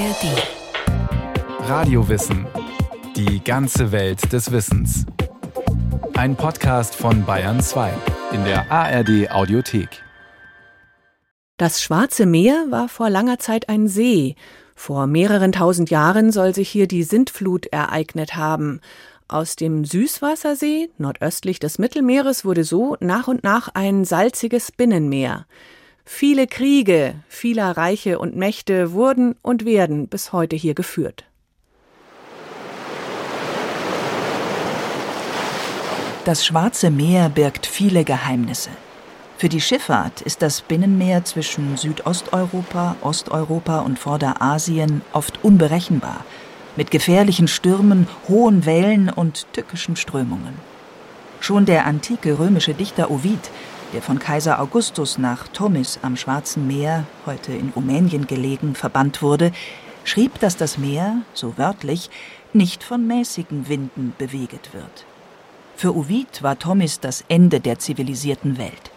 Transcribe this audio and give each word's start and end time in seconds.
ARD. 0.00 1.68
Radiowissen. 1.68 2.46
Die 3.16 3.44
ganze 3.44 3.92
Welt 3.92 4.32
des 4.32 4.50
Wissens. 4.50 5.04
Ein 6.14 6.36
Podcast 6.36 6.94
von 6.94 7.26
Bayern 7.26 7.60
2 7.60 7.92
in 8.32 8.42
der 8.44 8.72
ARD 8.72 9.30
Audiothek. 9.30 10.02
Das 11.58 11.82
Schwarze 11.82 12.24
Meer 12.24 12.64
war 12.70 12.88
vor 12.88 13.10
langer 13.10 13.38
Zeit 13.40 13.68
ein 13.68 13.88
See. 13.88 14.36
Vor 14.74 15.06
mehreren 15.06 15.52
tausend 15.52 15.90
Jahren 15.90 16.32
soll 16.32 16.54
sich 16.54 16.70
hier 16.70 16.88
die 16.88 17.02
Sintflut 17.02 17.66
ereignet 17.66 18.36
haben. 18.36 18.80
Aus 19.28 19.54
dem 19.54 19.84
Süßwassersee, 19.84 20.88
nordöstlich 20.96 21.58
des 21.58 21.78
Mittelmeeres, 21.78 22.46
wurde 22.46 22.64
so 22.64 22.96
nach 23.00 23.28
und 23.28 23.44
nach 23.44 23.68
ein 23.74 24.06
salziges 24.06 24.72
Binnenmeer. 24.72 25.44
Viele 26.12 26.48
Kriege 26.48 27.14
vieler 27.28 27.76
Reiche 27.76 28.18
und 28.18 28.36
Mächte 28.36 28.92
wurden 28.92 29.36
und 29.42 29.64
werden 29.64 30.08
bis 30.08 30.32
heute 30.32 30.56
hier 30.56 30.74
geführt. 30.74 31.24
Das 36.24 36.44
Schwarze 36.44 36.90
Meer 36.90 37.28
birgt 37.30 37.64
viele 37.64 38.04
Geheimnisse. 38.04 38.70
Für 39.38 39.48
die 39.48 39.62
Schifffahrt 39.62 40.20
ist 40.20 40.42
das 40.42 40.60
Binnenmeer 40.60 41.24
zwischen 41.24 41.78
Südosteuropa, 41.78 42.96
Osteuropa 43.00 43.80
und 43.80 43.98
Vorderasien 43.98 45.02
oft 45.12 45.42
unberechenbar– 45.44 46.24
mit 46.76 46.90
gefährlichen 46.90 47.48
Stürmen, 47.48 48.06
hohen 48.28 48.66
Wellen 48.66 49.10
und 49.10 49.46
tückischen 49.52 49.96
Strömungen. 49.96 50.54
Schon 51.40 51.66
der 51.66 51.86
antike 51.86 52.38
römische 52.38 52.74
Dichter 52.74 53.10
Ovid, 53.10 53.50
der 53.92 54.02
von 54.02 54.18
Kaiser 54.18 54.60
Augustus 54.60 55.18
nach 55.18 55.48
Tomis 55.48 55.98
am 56.02 56.16
Schwarzen 56.16 56.66
Meer, 56.66 57.04
heute 57.26 57.52
in 57.52 57.70
Rumänien 57.70 58.26
gelegen, 58.26 58.74
verbannt 58.74 59.22
wurde, 59.22 59.52
schrieb, 60.04 60.38
dass 60.40 60.56
das 60.56 60.78
Meer, 60.78 61.22
so 61.34 61.58
wörtlich, 61.58 62.10
nicht 62.52 62.82
von 62.82 63.06
mäßigen 63.06 63.68
Winden 63.68 64.14
beweget 64.18 64.72
wird. 64.72 65.06
Für 65.76 65.96
Ovid 65.96 66.42
war 66.42 66.58
Tomis 66.58 67.00
das 67.00 67.24
Ende 67.28 67.60
der 67.60 67.78
zivilisierten 67.78 68.58
Welt. 68.58 68.90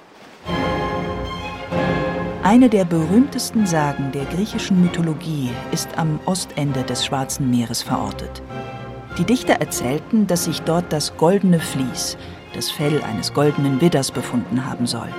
Eine 2.44 2.68
der 2.68 2.84
berühmtesten 2.84 3.66
Sagen 3.66 4.12
der 4.12 4.26
griechischen 4.26 4.82
Mythologie 4.82 5.50
ist 5.72 5.98
am 5.98 6.20
Ostende 6.26 6.84
des 6.84 7.06
Schwarzen 7.06 7.50
Meeres 7.50 7.82
verortet. 7.82 8.42
Die 9.18 9.24
Dichter 9.24 9.54
erzählten, 9.54 10.28
dass 10.28 10.46
sich 10.46 10.62
dort 10.62 10.92
das 10.92 11.16
goldene 11.16 11.60
Vlies, 11.60 12.18
das 12.54 12.72
Fell 12.72 13.02
eines 13.02 13.34
goldenen 13.34 13.82
Widders, 13.82 14.12
befunden 14.12 14.66
haben 14.66 14.88
soll. 14.88 15.10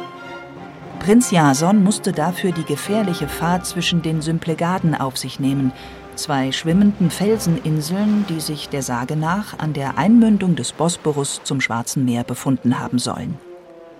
Prinz 1.00 1.30
Jason 1.30 1.84
musste 1.84 2.12
dafür 2.12 2.52
die 2.52 2.64
gefährliche 2.64 3.28
Fahrt 3.28 3.66
zwischen 3.66 4.00
den 4.00 4.22
Symplegaden 4.22 4.94
auf 4.94 5.18
sich 5.18 5.38
nehmen, 5.38 5.72
zwei 6.14 6.50
schwimmenden 6.50 7.10
Felseninseln, 7.10 8.24
die 8.28 8.40
sich 8.40 8.68
der 8.68 8.82
Sage 8.82 9.16
nach 9.16 9.58
an 9.58 9.72
der 9.74 9.98
Einmündung 9.98 10.56
des 10.56 10.72
Bosporus 10.72 11.42
zum 11.44 11.60
Schwarzen 11.60 12.05
Meer 12.05 12.24
befunden 12.24 12.78
haben 12.80 12.98
sollen. 12.98 13.38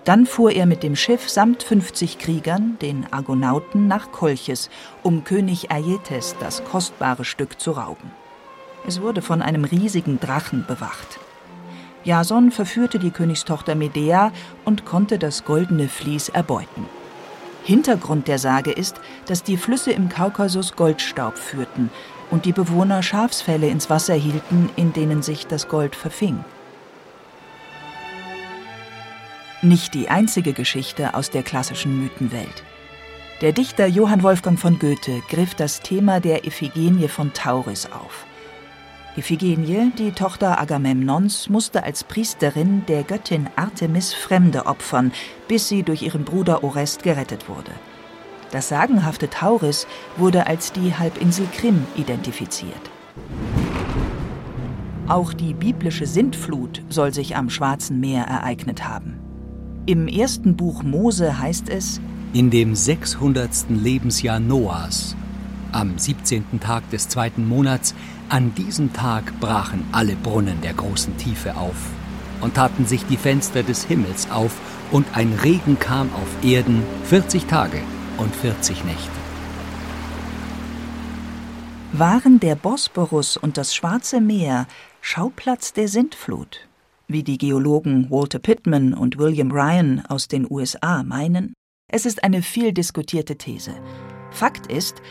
Dann 0.05 0.27
fuhr 0.27 0.52
er 0.52 0.66
mit 0.66 0.82
dem 0.82 0.96
Schiff 0.96 1.28
samt 1.30 1.62
50 1.62 2.18
Kriegern, 2.18 2.77
den 2.80 3.06
Argonauten, 3.10 3.88
nach 3.88 4.12
Kolchis, 4.12 4.68
um 5.02 5.24
König 5.24 5.70
Aietes 5.70 6.36
das 6.40 6.62
kostbare 6.64 7.24
Stück 7.24 7.58
zu 7.60 7.72
rauben. 7.72 8.10
Es 8.86 9.00
wurde 9.00 9.22
von 9.22 9.40
einem 9.40 9.64
riesigen 9.64 10.20
Drachen 10.20 10.66
bewacht. 10.66 11.18
Jason 12.05 12.50
verführte 12.50 12.98
die 12.98 13.10
Königstochter 13.10 13.74
Medea 13.74 14.30
und 14.64 14.84
konnte 14.84 15.19
das 15.19 15.44
goldene 15.44 15.88
Vlies 15.88 16.28
erbeuten. 16.28 16.86
Hintergrund 17.64 18.28
der 18.28 18.38
Sage 18.38 18.70
ist, 18.70 19.00
dass 19.27 19.42
die 19.42 19.56
Flüsse 19.56 19.91
im 19.91 20.11
Kaukasus 20.11 20.77
Goldstaub 20.77 21.38
führten 21.38 21.91
und 22.30 22.44
die 22.44 22.52
Bewohner 22.52 23.02
Schafsfälle 23.02 23.69
ins 23.69 23.88
Wasser 23.88 24.14
hielten, 24.14 24.69
in 24.77 24.92
denen 24.92 25.22
sich 25.22 25.46
das 25.46 25.69
Gold 25.69 25.96
verfing. 25.96 26.45
Nicht 29.62 29.95
die 29.95 30.11
einzige 30.11 30.52
Geschichte 30.52 31.14
aus 31.14 31.30
der 31.30 31.42
klassischen 31.42 31.98
Mythenwelt. 32.02 32.62
Der 33.40 33.52
Dichter 33.52 33.86
Johann 33.86 34.23
Wolfgang 34.23 34.58
von 34.58 34.78
Goethe 34.78 35.23
griff 35.30 35.55
das 35.55 35.80
Thema 35.80 36.20
der 36.20 36.45
Iphigenie 36.45 37.08
von 37.08 37.33
Tauris 37.33 37.86
auf. 37.86 38.27
Iphigenie, 39.17 39.92
die 39.97 40.11
Tochter 40.11 40.61
Agamemnons, 40.61 41.48
musste 41.48 41.85
als 41.85 42.02
Priesterin 42.02 42.85
der 42.89 43.05
Göttin 43.05 43.48
Artemis 43.55 44.13
Fremde 44.13 44.67
opfern, 44.67 45.13
bis 45.47 45.69
sie 45.69 45.85
durch 45.85 46.02
ihren 46.02 46.25
Bruder 46.25 46.64
Orest 46.64 47.05
gerettet 47.05 47.48
wurde. 47.48 47.70
Das 48.51 48.69
sagenhafte 48.69 49.30
Tauris 49.30 49.86
wurde 50.17 50.48
als 50.48 50.73
die 50.73 50.95
Halbinsel 50.97 51.47
Krim 51.57 51.86
identifiziert. 51.97 52.91
Auch 55.07 55.33
die 55.33 55.55
biblische 55.55 56.07
Sintflut 56.07 56.83
soll 56.89 57.14
sich 57.14 57.36
am 57.36 57.51
Schwarzen 57.51 58.01
Meer 58.01 58.25
ereignet 58.25 58.89
haben. 58.89 59.20
Im 59.86 60.08
ersten 60.08 60.57
Buch 60.57 60.83
Mose 60.83 61.39
heißt 61.39 61.69
es, 61.69 62.01
in 62.33 62.51
dem 62.51 62.75
600. 62.75 63.67
Lebensjahr 63.69 64.41
Noahs, 64.41 65.14
am 65.70 65.98
17. 65.98 66.58
Tag 66.58 66.89
des 66.91 67.08
zweiten 67.08 67.46
Monats, 67.46 67.95
an 68.29 68.55
diesem 68.55 68.92
Tag 68.92 69.39
brachen 69.40 69.85
alle 69.92 70.17
Brunnen 70.17 70.61
der 70.61 70.74
großen 70.74 71.17
Tiefe 71.17 71.57
auf 71.57 71.77
und 72.40 72.55
taten 72.55 72.86
sich 72.86 73.05
die 73.07 73.17
Fenster 73.17 73.62
des 73.62 73.85
Himmels 73.85 74.30
auf, 74.30 74.52
und 74.90 75.07
ein 75.17 75.33
Regen 75.42 75.79
kam 75.79 76.12
auf 76.12 76.45
Erden 76.45 76.83
40 77.05 77.46
Tage 77.46 77.80
und 78.18 78.34
40 78.36 78.84
Nächte. 78.84 79.11
Waren 81.92 82.39
der 82.39 82.55
Bosporus 82.55 83.36
und 83.36 83.57
das 83.57 83.74
Schwarze 83.74 84.20
Meer 84.20 84.67
Schauplatz 85.01 85.73
der 85.73 85.89
Sintflut? 85.89 86.68
wie 87.08 87.23
die 87.23 87.39
Geologen 87.39 88.11
Walter 88.11 88.39
Pittman 88.39 88.95
und 88.95 89.18
William 89.18 89.51
Ryan 89.51 90.05
aus 90.08 90.29
den 90.29 90.51
USA 90.51 91.02
meinen, 91.02 91.55
es 91.90 92.07
ist 92.07 92.24
eine 92.24 92.42
viel 92.42 92.73
diskutierte 92.73 93.36
These. 93.36 93.74
Fakt 94.30 94.73
ist, 94.73 95.02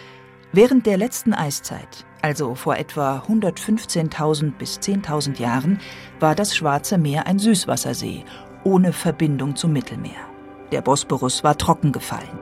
während 0.53 0.85
der 0.85 0.97
letzten 0.97 1.33
Eiszeit, 1.33 2.05
also 2.21 2.55
vor 2.55 2.77
etwa 2.77 3.23
115.000 3.27 4.51
bis 4.51 4.79
10.000 4.79 5.39
Jahren, 5.39 5.79
war 6.19 6.35
das 6.35 6.55
Schwarze 6.55 6.97
Meer 6.97 7.27
ein 7.27 7.39
Süßwassersee 7.39 8.23
ohne 8.63 8.93
Verbindung 8.93 9.57
zum 9.57 9.73
Mittelmeer. 9.73 10.29
Der 10.71 10.81
Bosporus 10.81 11.43
war 11.43 11.57
trocken 11.57 11.91
gefallen. 11.91 12.39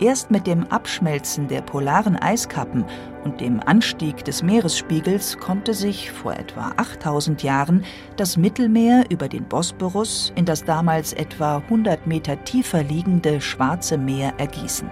Erst 0.00 0.30
mit 0.30 0.46
dem 0.46 0.64
Abschmelzen 0.68 1.48
der 1.48 1.60
polaren 1.60 2.14
Eiskappen 2.14 2.84
und 3.24 3.40
dem 3.40 3.60
Anstieg 3.60 4.24
des 4.24 4.44
Meeresspiegels 4.44 5.38
konnte 5.38 5.74
sich 5.74 6.12
vor 6.12 6.34
etwa 6.34 6.72
8000 6.76 7.42
Jahren 7.42 7.84
das 8.16 8.36
Mittelmeer 8.36 9.06
über 9.10 9.28
den 9.28 9.44
Bosporus 9.44 10.32
in 10.36 10.44
das 10.44 10.62
damals 10.64 11.12
etwa 11.14 11.56
100 11.56 12.06
Meter 12.06 12.44
tiefer 12.44 12.84
liegende 12.84 13.40
Schwarze 13.40 13.98
Meer 13.98 14.34
ergießen. 14.38 14.88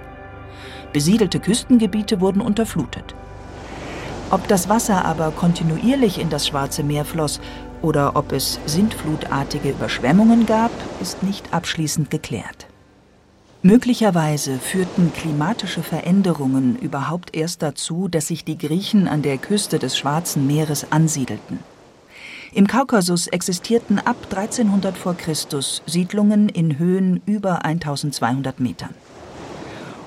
Besiedelte 0.96 1.40
Küstengebiete 1.40 2.22
wurden 2.22 2.40
unterflutet. 2.40 3.14
Ob 4.30 4.48
das 4.48 4.70
Wasser 4.70 5.04
aber 5.04 5.30
kontinuierlich 5.30 6.18
in 6.18 6.30
das 6.30 6.46
Schwarze 6.46 6.82
Meer 6.82 7.04
floss 7.04 7.38
oder 7.82 8.16
ob 8.16 8.32
es 8.32 8.58
sintflutartige 8.64 9.72
Überschwemmungen 9.72 10.46
gab, 10.46 10.70
ist 11.02 11.22
nicht 11.22 11.52
abschließend 11.52 12.10
geklärt. 12.10 12.66
Möglicherweise 13.60 14.58
führten 14.58 15.12
klimatische 15.12 15.82
Veränderungen 15.82 16.78
überhaupt 16.78 17.36
erst 17.36 17.60
dazu, 17.60 18.08
dass 18.08 18.28
sich 18.28 18.46
die 18.46 18.56
Griechen 18.56 19.06
an 19.06 19.20
der 19.20 19.36
Küste 19.36 19.78
des 19.78 19.98
Schwarzen 19.98 20.46
Meeres 20.46 20.92
ansiedelten. 20.92 21.58
Im 22.54 22.66
Kaukasus 22.66 23.26
existierten 23.26 23.98
ab 23.98 24.16
1300 24.30 24.96
v. 24.96 25.12
Chr. 25.12 25.34
Siedlungen 25.84 26.48
in 26.48 26.78
Höhen 26.78 27.20
über 27.26 27.66
1200 27.66 28.60
Metern. 28.60 28.94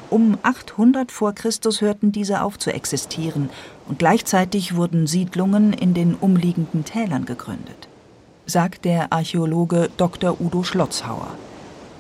Um 0.10 0.40
800 0.42 1.12
v. 1.12 1.34
Chr. 1.34 1.52
hörten 1.82 2.12
diese 2.12 2.42
auf 2.42 2.58
zu 2.58 2.74
existieren 2.74 3.50
und 3.88 4.00
gleichzeitig 4.00 4.76
wurden 4.76 5.06
Siedlungen 5.06 5.72
in 5.72 5.94
den 5.94 6.16
umliegenden 6.16 6.84
Tälern 6.84 7.26
gegründet, 7.26 7.88
sagt 8.48 8.86
der 8.86 9.14
Archäologe 9.14 9.90
Dr. 9.98 10.42
Udo 10.42 10.64
Schlotzhauer. 10.64 11.28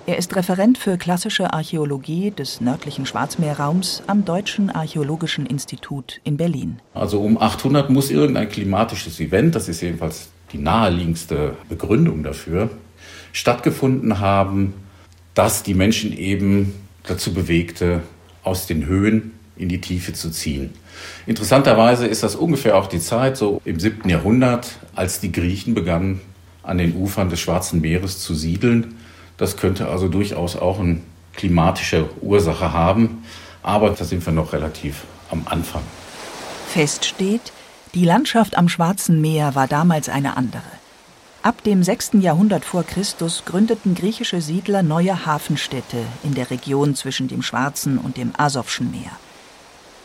Er 0.07 0.17
ist 0.17 0.35
Referent 0.35 0.79
für 0.79 0.97
klassische 0.97 1.53
Archäologie 1.53 2.31
des 2.31 2.61
nördlichen 2.61 3.05
Schwarzmeerraums 3.05 4.01
am 4.07 4.25
Deutschen 4.25 4.71
Archäologischen 4.71 5.45
Institut 5.45 6.19
in 6.23 6.35
Berlin. 6.35 6.79
Also 6.95 7.21
um 7.21 7.39
800 7.39 7.91
muss 7.91 8.09
irgendein 8.09 8.49
klimatisches 8.49 9.19
Event, 9.19 9.53
das 9.53 9.69
ist 9.69 9.81
jedenfalls 9.81 10.29
die 10.51 10.57
naheliegendste 10.57 11.55
Begründung 11.69 12.23
dafür, 12.23 12.71
stattgefunden 13.33 14.19
haben, 14.19 14.73
das 15.35 15.61
die 15.61 15.75
Menschen 15.75 16.11
eben 16.17 16.73
dazu 17.03 17.33
bewegte, 17.33 18.01
aus 18.43 18.67
den 18.67 18.85
Höhen 18.85 19.31
in 19.57 19.69
die 19.69 19.81
Tiefe 19.81 20.13
zu 20.13 20.29
ziehen. 20.31 20.73
Interessanterweise 21.25 22.07
ist 22.07 22.23
das 22.23 22.35
ungefähr 22.35 22.77
auch 22.77 22.87
die 22.87 22.99
Zeit, 22.99 23.37
so 23.37 23.61
im 23.65 23.79
7. 23.79 24.09
Jahrhundert, 24.09 24.79
als 24.95 25.19
die 25.19 25.31
Griechen 25.31 25.73
begannen, 25.73 26.21
an 26.63 26.77
den 26.77 26.95
Ufern 26.95 27.29
des 27.29 27.39
Schwarzen 27.39 27.81
Meeres 27.81 28.19
zu 28.19 28.35
siedeln 28.35 28.95
das 29.39 29.55
könnte 29.55 29.87
also 29.87 30.09
durchaus 30.09 30.57
auch 30.57 30.79
eine 30.79 31.01
klimatische 31.33 32.09
Ursache 32.21 32.73
haben. 32.73 33.23
Aber 33.63 33.89
da 33.89 34.03
sind 34.03 34.23
wir 34.25 34.33
noch 34.33 34.53
relativ 34.53 35.05
am 35.31 35.43
Anfang. 35.45 35.81
Fest 36.67 37.05
steht, 37.05 37.53
die 37.95 38.05
Landschaft 38.05 38.57
am 38.57 38.69
Schwarzen 38.69 39.21
Meer 39.21 39.55
war 39.55 39.67
damals 39.67 40.09
eine 40.09 40.35
andere. 40.37 40.61
Ab 41.41 41.63
dem 41.63 41.83
6. 41.83 42.11
Jahrhundert 42.19 42.65
vor 42.65 42.83
Christus 42.83 43.43
gründeten 43.45 43.95
griechische 43.95 44.41
Siedler 44.41 44.83
neue 44.83 45.25
Hafenstädte 45.25 45.99
in 46.21 46.33
der 46.33 46.51
Region 46.51 46.95
zwischen 46.95 47.29
dem 47.29 47.41
Schwarzen 47.41 47.97
und 47.97 48.17
dem 48.17 48.33
Asowschen 48.37 48.91
Meer. 48.91 49.11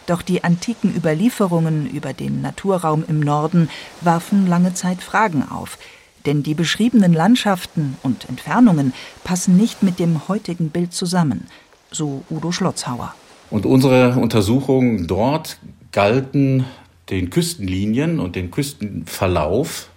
Doch 0.07 0.23
die 0.23 0.45
antiken 0.45 0.95
Überlieferungen 0.95 1.91
über 1.91 2.13
den 2.13 2.41
Naturraum 2.41 3.05
im 3.09 3.19
Norden 3.19 3.69
warfen 4.01 4.47
lange 4.47 4.75
Zeit 4.75 5.03
Fragen 5.03 5.43
auf, 5.51 5.77
denn 6.25 6.45
die 6.45 6.55
beschriebenen 6.55 7.13
Landschaften 7.13 7.97
und 8.05 8.29
Entfernungen 8.29 8.95
passen 9.25 9.57
nicht 9.57 9.83
mit 9.83 9.99
dem 9.99 10.29
heutigen 10.29 10.69
Bild 10.69 10.93
zusammen, 10.93 11.49
so 11.91 12.23
Udo 12.31 12.53
Schlotzhauer. 12.53 13.13
Und 13.51 13.67
unsere 13.67 14.13
Untersuchungen 14.21 15.09
dort 15.09 15.59
galten 15.91 16.65
den 17.11 17.31
Küstenlinien 17.31 18.21
und 18.21 18.37
den 18.37 18.53
Küstenverlauf, 18.53 19.89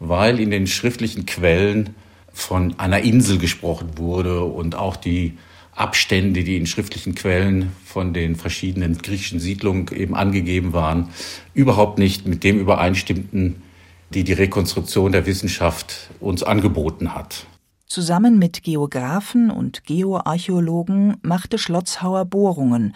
weil 0.00 0.40
in 0.40 0.50
den 0.50 0.66
schriftlichen 0.66 1.26
Quellen 1.26 1.94
von 2.32 2.78
einer 2.78 3.00
Insel 3.00 3.38
gesprochen 3.38 3.96
wurde 3.96 4.42
und 4.44 4.74
auch 4.74 4.96
die 4.96 5.38
Abstände, 5.74 6.42
die 6.42 6.56
in 6.56 6.66
schriftlichen 6.66 7.14
Quellen 7.14 7.72
von 7.84 8.12
den 8.12 8.34
verschiedenen 8.36 8.98
griechischen 8.98 9.40
Siedlungen 9.40 9.86
eben 9.94 10.14
angegeben 10.14 10.72
waren, 10.72 11.10
überhaupt 11.54 11.98
nicht 11.98 12.26
mit 12.26 12.42
dem 12.44 12.58
übereinstimmten, 12.58 13.62
die 14.12 14.24
die 14.24 14.32
Rekonstruktion 14.32 15.12
der 15.12 15.26
Wissenschaft 15.26 16.10
uns 16.18 16.42
angeboten 16.42 17.14
hat. 17.14 17.46
Zusammen 17.86 18.38
mit 18.38 18.62
Geographen 18.62 19.50
und 19.50 19.84
Geoarchäologen 19.84 21.16
machte 21.22 21.58
Schlotzhauer 21.58 22.24
Bohrungen 22.24 22.94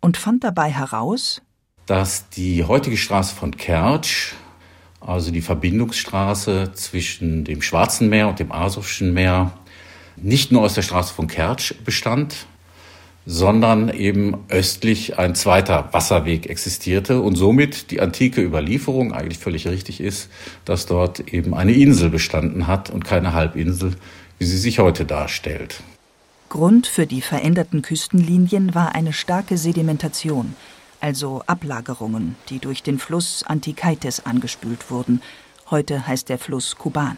und 0.00 0.16
fand 0.16 0.44
dabei 0.44 0.70
heraus, 0.70 1.42
dass 1.86 2.28
die 2.30 2.64
heutige 2.64 2.96
Straße 2.96 3.34
von 3.34 3.56
Kertsch, 3.56 4.34
also 5.06 5.30
die 5.30 5.40
Verbindungsstraße 5.40 6.72
zwischen 6.74 7.44
dem 7.44 7.62
Schwarzen 7.62 8.08
Meer 8.08 8.28
und 8.28 8.38
dem 8.38 8.52
Asowschen 8.52 9.14
Meer, 9.14 9.52
nicht 10.16 10.52
nur 10.52 10.62
aus 10.62 10.74
der 10.74 10.82
Straße 10.82 11.14
von 11.14 11.28
Kertsch 11.28 11.74
bestand, 11.84 12.46
sondern 13.26 13.88
eben 13.88 14.44
östlich 14.48 15.18
ein 15.18 15.34
zweiter 15.34 15.88
Wasserweg 15.92 16.48
existierte 16.48 17.20
und 17.20 17.34
somit 17.34 17.90
die 17.90 18.00
antike 18.00 18.40
Überlieferung 18.40 19.12
eigentlich 19.12 19.38
völlig 19.38 19.66
richtig 19.66 20.00
ist, 20.00 20.28
dass 20.64 20.86
dort 20.86 21.32
eben 21.32 21.52
eine 21.54 21.72
Insel 21.72 22.08
bestanden 22.08 22.68
hat 22.68 22.88
und 22.88 23.04
keine 23.04 23.32
Halbinsel, 23.32 23.96
wie 24.38 24.44
sie 24.44 24.58
sich 24.58 24.78
heute 24.78 25.04
darstellt. 25.04 25.82
Grund 26.48 26.86
für 26.86 27.06
die 27.06 27.20
veränderten 27.20 27.82
Küstenlinien 27.82 28.74
war 28.76 28.94
eine 28.94 29.12
starke 29.12 29.58
Sedimentation, 29.58 30.54
also 31.00 31.42
Ablagerungen, 31.46 32.36
die 32.48 32.58
durch 32.58 32.82
den 32.82 32.98
Fluss 32.98 33.42
Antikaites 33.42 34.24
angespült 34.26 34.90
wurden. 34.90 35.22
Heute 35.70 36.06
heißt 36.06 36.28
der 36.28 36.38
Fluss 36.38 36.76
Kuban. 36.76 37.16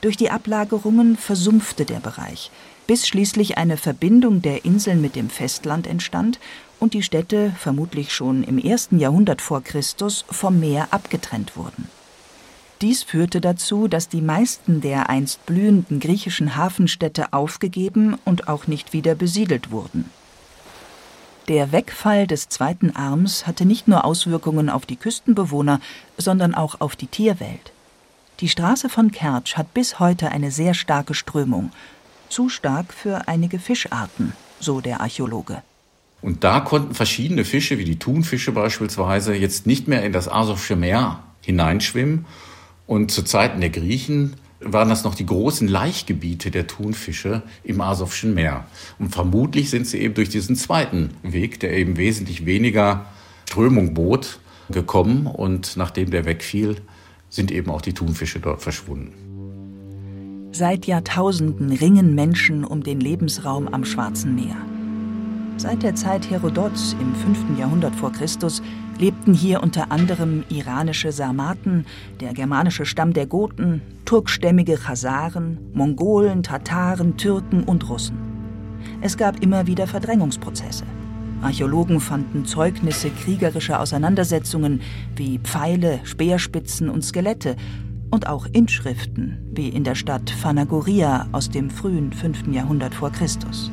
Durch 0.00 0.16
die 0.16 0.30
Ablagerungen 0.30 1.16
versumpfte 1.16 1.84
der 1.84 2.00
Bereich, 2.00 2.50
bis 2.86 3.08
schließlich 3.08 3.58
eine 3.58 3.76
Verbindung 3.76 4.42
der 4.42 4.64
Inseln 4.64 5.00
mit 5.00 5.16
dem 5.16 5.30
Festland 5.30 5.86
entstand 5.86 6.38
und 6.78 6.94
die 6.94 7.02
Städte, 7.02 7.52
vermutlich 7.58 8.12
schon 8.12 8.44
im 8.44 8.58
ersten 8.58 8.98
Jahrhundert 8.98 9.40
vor 9.40 9.62
Christus, 9.62 10.24
vom 10.30 10.60
Meer 10.60 10.88
abgetrennt 10.90 11.56
wurden. 11.56 11.88
Dies 12.82 13.02
führte 13.02 13.40
dazu, 13.40 13.88
dass 13.88 14.10
die 14.10 14.20
meisten 14.20 14.82
der 14.82 15.08
einst 15.08 15.46
blühenden 15.46 15.98
griechischen 15.98 16.56
Hafenstädte 16.56 17.32
aufgegeben 17.32 18.18
und 18.26 18.48
auch 18.48 18.66
nicht 18.66 18.92
wieder 18.92 19.14
besiedelt 19.14 19.70
wurden. 19.70 20.10
Der 21.48 21.70
Wegfall 21.70 22.26
des 22.26 22.48
zweiten 22.48 22.96
Arms 22.96 23.46
hatte 23.46 23.66
nicht 23.66 23.86
nur 23.86 24.04
Auswirkungen 24.04 24.68
auf 24.68 24.84
die 24.84 24.96
Küstenbewohner, 24.96 25.80
sondern 26.18 26.54
auch 26.54 26.80
auf 26.80 26.96
die 26.96 27.06
Tierwelt. 27.06 27.72
Die 28.40 28.48
Straße 28.48 28.88
von 28.88 29.12
Kertsch 29.12 29.56
hat 29.56 29.72
bis 29.72 30.00
heute 30.00 30.32
eine 30.32 30.50
sehr 30.50 30.74
starke 30.74 31.14
Strömung, 31.14 31.70
zu 32.28 32.48
stark 32.48 32.92
für 32.92 33.28
einige 33.28 33.60
Fischarten, 33.60 34.32
so 34.58 34.80
der 34.80 35.00
Archäologe. 35.00 35.62
Und 36.20 36.42
da 36.42 36.58
konnten 36.58 36.94
verschiedene 36.94 37.44
Fische, 37.44 37.78
wie 37.78 37.84
die 37.84 38.00
Thunfische 38.00 38.50
beispielsweise, 38.50 39.32
jetzt 39.34 39.66
nicht 39.66 39.86
mehr 39.86 40.02
in 40.02 40.12
das 40.12 40.28
Asowsche 40.28 40.74
Meer 40.74 41.22
hineinschwimmen. 41.42 42.26
Und 42.88 43.12
zu 43.12 43.22
Zeiten 43.22 43.60
der 43.60 43.70
Griechen 43.70 44.34
waren 44.60 44.88
das 44.88 45.04
noch 45.04 45.14
die 45.14 45.26
großen 45.26 45.68
Laichgebiete 45.68 46.50
der 46.50 46.66
Thunfische 46.66 47.42
im 47.62 47.80
Asowschen 47.80 48.34
Meer. 48.34 48.66
Und 48.98 49.10
vermutlich 49.10 49.70
sind 49.70 49.86
sie 49.86 49.98
eben 49.98 50.14
durch 50.14 50.28
diesen 50.28 50.56
zweiten 50.56 51.10
Weg, 51.22 51.60
der 51.60 51.76
eben 51.76 51.96
wesentlich 51.96 52.46
weniger 52.46 53.06
Strömung 53.46 53.94
bot, 53.94 54.40
gekommen. 54.68 55.26
Und 55.26 55.76
nachdem 55.76 56.10
der 56.10 56.24
wegfiel, 56.24 56.76
sind 57.28 57.50
eben 57.50 57.70
auch 57.70 57.82
die 57.82 57.94
Thunfische 57.94 58.40
dort 58.40 58.62
verschwunden. 58.62 59.12
Seit 60.52 60.86
Jahrtausenden 60.86 61.72
ringen 61.72 62.14
Menschen 62.14 62.64
um 62.64 62.82
den 62.82 63.00
Lebensraum 63.00 63.68
am 63.68 63.84
Schwarzen 63.84 64.34
Meer. 64.34 64.56
Seit 65.58 65.82
der 65.82 65.94
Zeit 65.94 66.28
Herodots 66.30 66.94
im 67.00 67.14
5. 67.14 67.58
Jahrhundert 67.58 67.96
vor 67.96 68.12
Christus 68.12 68.62
lebten 68.98 69.32
hier 69.32 69.62
unter 69.62 69.90
anderem 69.90 70.44
iranische 70.50 71.12
Sarmaten, 71.12 71.86
der 72.20 72.34
germanische 72.34 72.84
Stamm 72.84 73.14
der 73.14 73.26
Goten, 73.26 73.80
turkstämmige 74.04 74.76
Chasaren, 74.76 75.56
Mongolen, 75.72 76.42
Tataren, 76.42 77.16
Türken 77.16 77.64
und 77.64 77.88
Russen. 77.88 78.18
Es 79.00 79.16
gab 79.16 79.42
immer 79.42 79.66
wieder 79.66 79.86
Verdrängungsprozesse. 79.86 80.84
Archäologen 81.40 82.00
fanden 82.00 82.44
Zeugnisse 82.44 83.08
kriegerischer 83.08 83.80
Auseinandersetzungen 83.80 84.82
wie 85.16 85.38
Pfeile, 85.38 86.00
Speerspitzen 86.04 86.90
und 86.90 87.02
Skelette 87.02 87.56
und 88.10 88.26
auch 88.26 88.46
Inschriften 88.52 89.38
wie 89.54 89.70
in 89.70 89.84
der 89.84 89.94
Stadt 89.94 90.28
Phanagoria 90.28 91.28
aus 91.32 91.48
dem 91.48 91.70
frühen 91.70 92.12
5. 92.12 92.48
Jahrhundert 92.48 92.94
vor 92.94 93.10
Christus. 93.10 93.70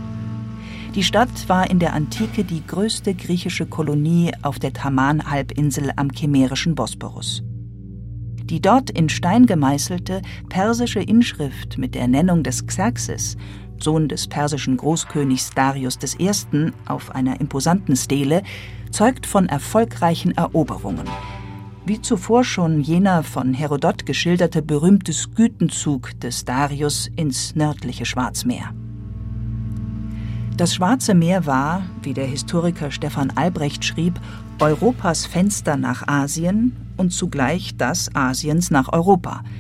Die 0.96 1.04
Stadt 1.04 1.50
war 1.50 1.72
in 1.72 1.80
der 1.80 1.94
Antike 1.94 2.44
die 2.44 2.62
größte 2.66 3.16
griechische 3.16 3.66
Kolonie 3.66 4.32
auf 4.44 4.60
der 4.60 4.74
Taman-Halbinsel 4.74 5.92
am 5.96 6.12
chimerischen 6.12 6.76
Bosporus. 6.76 7.42
Die 8.44 8.62
dort 8.62 8.92
in 8.92 9.10
Stein 9.10 9.48
gemeißelte 9.48 10.22
persische 10.50 11.00
Inschrift 11.00 11.80
mit 11.80 11.96
der 11.96 12.08
Nennung 12.08 12.44
des 12.44 12.68
Xerxes 12.68 13.38
Sohn 13.84 14.08
des 14.08 14.28
persischen 14.28 14.78
Großkönigs 14.78 15.50
Darius 15.56 15.98
I., 16.20 16.32
auf 16.86 17.14
einer 17.16 17.42
imposanten 17.42 17.96
Stele, 17.96 18.44
zeugt 18.92 19.26
von 19.26 19.50
erfolgreichen 19.50 20.38
Eroberungen. 20.38 21.08
Wie 21.86 22.02
zuvor 22.02 22.44
schon 22.44 22.82
jener 22.82 23.24
von 23.24 23.54
Herodot 23.54 24.06
geschilderte 24.06 24.62
berühmte 24.62 25.12
Skütenzug 25.12 26.20
des 26.20 26.46
Darius 26.46 27.10
ins 27.16 27.56
nördliche 27.56 28.06
Schwarzmeer. 28.06 28.74
Das 30.58 30.76
Schwarze 30.76 31.14
Meer 31.14 31.46
war, 31.46 31.84
wie 32.04 32.14
der 32.14 32.26
Historiker 32.26 32.92
Stefan 32.92 33.32
Albrecht 33.36 33.84
schrieb, 33.84 34.20
Europas 34.60 35.26
Fenster 35.26 35.78
nach 35.78 36.08
Asien 36.08 36.76
und 36.96 37.12
zugleich 37.12 37.76
das 37.78 38.16
Asiens 38.16 38.72
nach 38.72 38.94
Europa– 38.94 39.44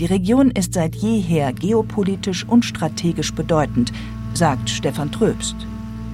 die 0.00 0.06
Region 0.06 0.50
ist 0.50 0.72
seit 0.72 0.96
jeher 0.96 1.52
geopolitisch 1.52 2.48
und 2.48 2.64
strategisch 2.64 3.34
bedeutend, 3.34 3.92
sagt 4.32 4.70
Stefan 4.70 5.12
Tröbst. 5.12 5.54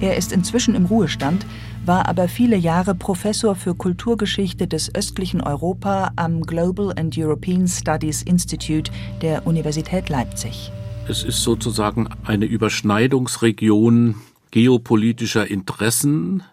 Er 0.01 0.17
ist 0.17 0.33
inzwischen 0.33 0.75
im 0.75 0.87
Ruhestand, 0.87 1.45
war 1.85 2.09
aber 2.09 2.27
viele 2.27 2.57
Jahre 2.57 2.95
Professor 2.95 3.55
für 3.55 3.75
Kulturgeschichte 3.75 4.67
des 4.67 4.93
östlichen 4.93 5.39
Europa 5.39 6.11
am 6.17 6.41
Global 6.41 6.91
and 6.99 7.17
European 7.17 7.65
Studies 7.65 8.23
Institute 8.23 8.91
der 9.21 9.47
Universität 9.47 10.09
Leipzig. 10.09 10.73
Es 11.09 11.23
ist 11.23 11.41
sozusagen 11.41 12.09
eine 12.25 12.45
Überschneidungsregion 12.45 14.15
geopolitischer 14.51 15.47
Interessen, 15.47 16.43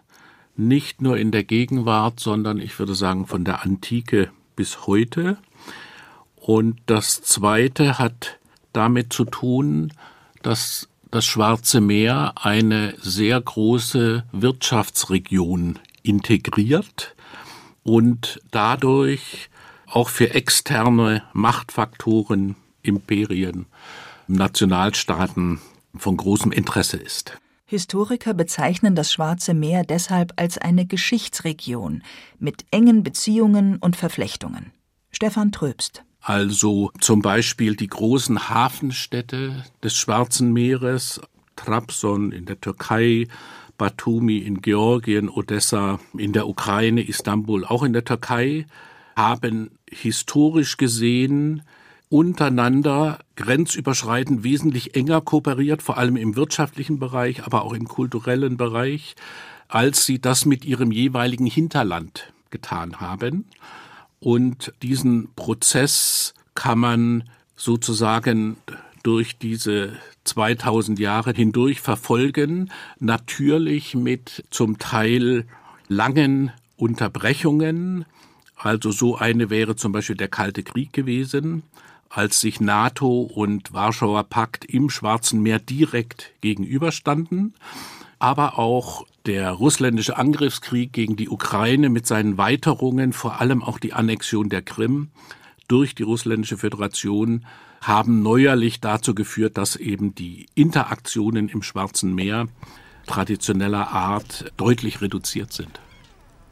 nicht 0.55 1.01
nur 1.01 1.17
in 1.17 1.31
der 1.31 1.43
Gegenwart, 1.43 2.21
sondern 2.21 2.59
ich 2.61 2.79
würde 2.79 2.95
sagen 2.95 3.27
von 3.27 3.43
der 3.43 3.63
Antike 3.63 4.31
bis 4.55 4.87
heute. 4.87 5.37
Und 6.37 6.79
das 6.85 7.21
Zweite 7.21 7.99
hat 7.99 8.39
damit 8.71 9.11
zu 9.11 9.25
tun, 9.25 9.91
dass 10.41 10.87
das 11.11 11.25
Schwarze 11.25 11.81
Meer 11.81 12.35
eine 12.41 12.93
sehr 13.01 13.41
große 13.41 14.23
Wirtschaftsregion 14.31 15.79
integriert 16.01 17.13
und 17.83 18.39
dadurch 18.51 19.49
auch 19.87 20.07
für 20.07 20.33
externe 20.33 21.23
Machtfaktoren, 21.33 22.55
Imperien, 22.83 23.65
Nationalstaaten 24.27 25.59
von 25.95 26.17
großem 26.17 26.51
Interesse 26.51 26.97
ist. 26.97 27.37
Historiker 27.65 28.33
bezeichnen 28.33 28.95
das 28.95 29.11
Schwarze 29.11 29.53
Meer 29.53 29.83
deshalb 29.83 30.33
als 30.35 30.57
eine 30.57 30.85
Geschichtsregion 30.85 32.03
mit 32.37 32.65
engen 32.71 33.03
Beziehungen 33.03 33.77
und 33.77 33.95
Verflechtungen. 33.95 34.71
Stefan 35.11 35.51
Tröbst 35.51 36.03
also 36.25 36.91
zum 36.99 37.21
Beispiel 37.21 37.75
die 37.75 37.87
großen 37.87 38.49
Hafenstädte 38.49 39.63
des 39.83 39.95
Schwarzen 39.95 40.53
Meeres, 40.53 41.21
Trabzon 41.55 42.31
in 42.31 42.45
der 42.45 42.59
Türkei, 42.59 43.27
Batumi 43.77 44.39
in 44.39 44.61
Georgien, 44.61 45.29
Odessa 45.29 45.99
in 46.17 46.33
der 46.33 46.47
Ukraine, 46.47 47.07
Istanbul 47.07 47.63
auch 47.63 47.83
in 47.83 47.93
der 47.93 48.05
Türkei, 48.05 48.65
haben 49.15 49.77
historisch 49.87 50.77
gesehen 50.77 51.61
untereinander 52.09 53.19
grenzüberschreitend 53.35 54.43
wesentlich 54.43 54.95
enger 54.95 55.21
kooperiert, 55.21 55.81
vor 55.81 55.97
allem 55.97 56.15
im 56.15 56.35
wirtschaftlichen 56.35 56.99
Bereich, 56.99 57.43
aber 57.43 57.63
auch 57.63 57.73
im 57.73 57.87
kulturellen 57.87 58.57
Bereich, 58.57 59.15
als 59.67 60.05
sie 60.05 60.19
das 60.19 60.45
mit 60.45 60.65
ihrem 60.65 60.91
jeweiligen 60.91 61.47
Hinterland 61.47 62.33
getan 62.51 63.01
haben. 63.01 63.45
Und 64.19 64.73
diesen 64.81 65.33
Prozess 65.35 66.33
kann 66.53 66.79
man 66.79 67.23
sozusagen 67.55 68.57
durch 69.03 69.37
diese 69.37 69.93
2000 70.23 70.99
Jahre 70.99 71.31
hindurch 71.33 71.79
verfolgen, 71.79 72.71
natürlich 72.99 73.93
mit 73.93 74.43
zum 74.49 74.79
Teil 74.79 75.45
langen 75.87 76.51
Unterbrechungen. 76.75 78.05
Also 78.55 78.91
so 78.91 79.15
eine 79.15 79.49
wäre 79.49 79.75
zum 79.75 79.91
Beispiel 79.91 80.15
der 80.15 80.27
Kalte 80.27 80.63
Krieg 80.63 80.91
gewesen, 80.91 81.63
als 82.15 82.39
sich 82.39 82.61
NATO 82.61 83.21
und 83.21 83.73
Warschauer 83.73 84.23
Pakt 84.23 84.63
im 84.63 84.89
Schwarzen 84.89 85.41
Meer 85.41 85.59
direkt 85.59 86.31
gegenüberstanden, 86.39 87.53
aber 88.19 88.57
auch 88.57 89.05
der 89.25 89.51
russländische 89.51 90.17
Angriffskrieg 90.17 90.93
gegen 90.93 91.17
die 91.17 91.27
Ukraine 91.27 91.89
mit 91.89 92.07
seinen 92.07 92.37
Weiterungen, 92.37 93.11
vor 93.11 93.41
allem 93.41 93.61
auch 93.61 93.79
die 93.79 93.91
Annexion 93.91 94.47
der 94.47 94.61
Krim 94.61 95.09
durch 95.67 95.93
die 95.93 96.03
russländische 96.03 96.57
Föderation, 96.57 97.45
haben 97.81 98.23
neuerlich 98.23 98.79
dazu 98.79 99.13
geführt, 99.13 99.57
dass 99.57 99.75
eben 99.75 100.15
die 100.15 100.45
Interaktionen 100.55 101.49
im 101.49 101.61
Schwarzen 101.63 102.15
Meer 102.15 102.47
traditioneller 103.07 103.89
Art 103.89 104.51
deutlich 104.57 105.01
reduziert 105.01 105.51
sind. 105.51 105.81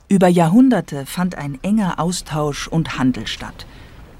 Über 0.09 0.27
Jahrhunderte 0.27 1.05
fand 1.05 1.35
ein 1.35 1.57
enger 1.63 1.99
Austausch 1.99 2.67
und 2.67 2.99
Handel 2.99 3.27
statt. 3.27 3.65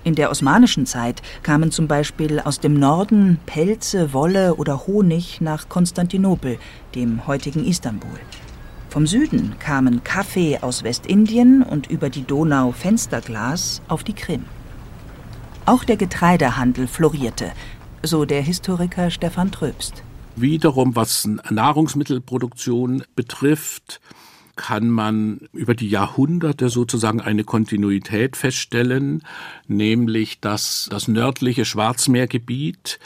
In 0.05 0.15
der 0.15 0.29
osmanischen 0.29 0.86
Zeit 0.86 1.22
kamen 1.43 1.72
zum 1.72 1.88
Beispiel 1.88 2.41
aus 2.41 2.60
dem 2.60 2.74
Norden 2.74 3.39
Pelze, 3.45 4.12
Wolle 4.12 4.55
oder 4.55 4.86
Honig 4.86 5.39
nach 5.39 5.69
Konstantinopel, 5.69 6.57
dem 6.93 7.25
heutigen 7.25 7.65
Istanbul. 7.65 8.19
Vom 8.89 9.07
Süden 9.07 9.55
kamen 9.60 10.03
Kaffee 10.03 10.60
aus 10.60 10.83
Westindien 10.83 11.63
und 11.63 11.89
über 11.89 12.10
die 12.10 12.24
Donau 12.24 12.74
Fensterglas 12.74 13.81
auf 13.88 14.03
die 14.03 14.13
Krim. 14.13 14.43
Auch 15.65 15.86
der 15.86 15.95
Getreidehandel 15.95 16.88
florierte, 16.88 17.53
so 18.03 18.25
der 18.25 18.41
Historiker 18.41 19.10
Stefan 19.10 19.51
Tröbst. 19.51 20.03
Wiederum, 20.36 20.95
was 20.98 21.29
Nahrungsmittelproduktion 21.50 23.03
betrifft, 23.15 24.01
kann 24.55 24.89
man 24.89 25.41
über 25.51 25.74
die 25.74 25.89
Jahrhunderte 25.89 26.69
sozusagen 26.69 27.22
eine 27.22 27.43
Kontinuität 27.43 28.38
feststellen, 28.38 29.24
nämlich 29.67 30.39
dass 30.39 30.88
das 30.91 31.07
nördliche 31.07 31.65
Schwarzmeergebiet 31.65 33.00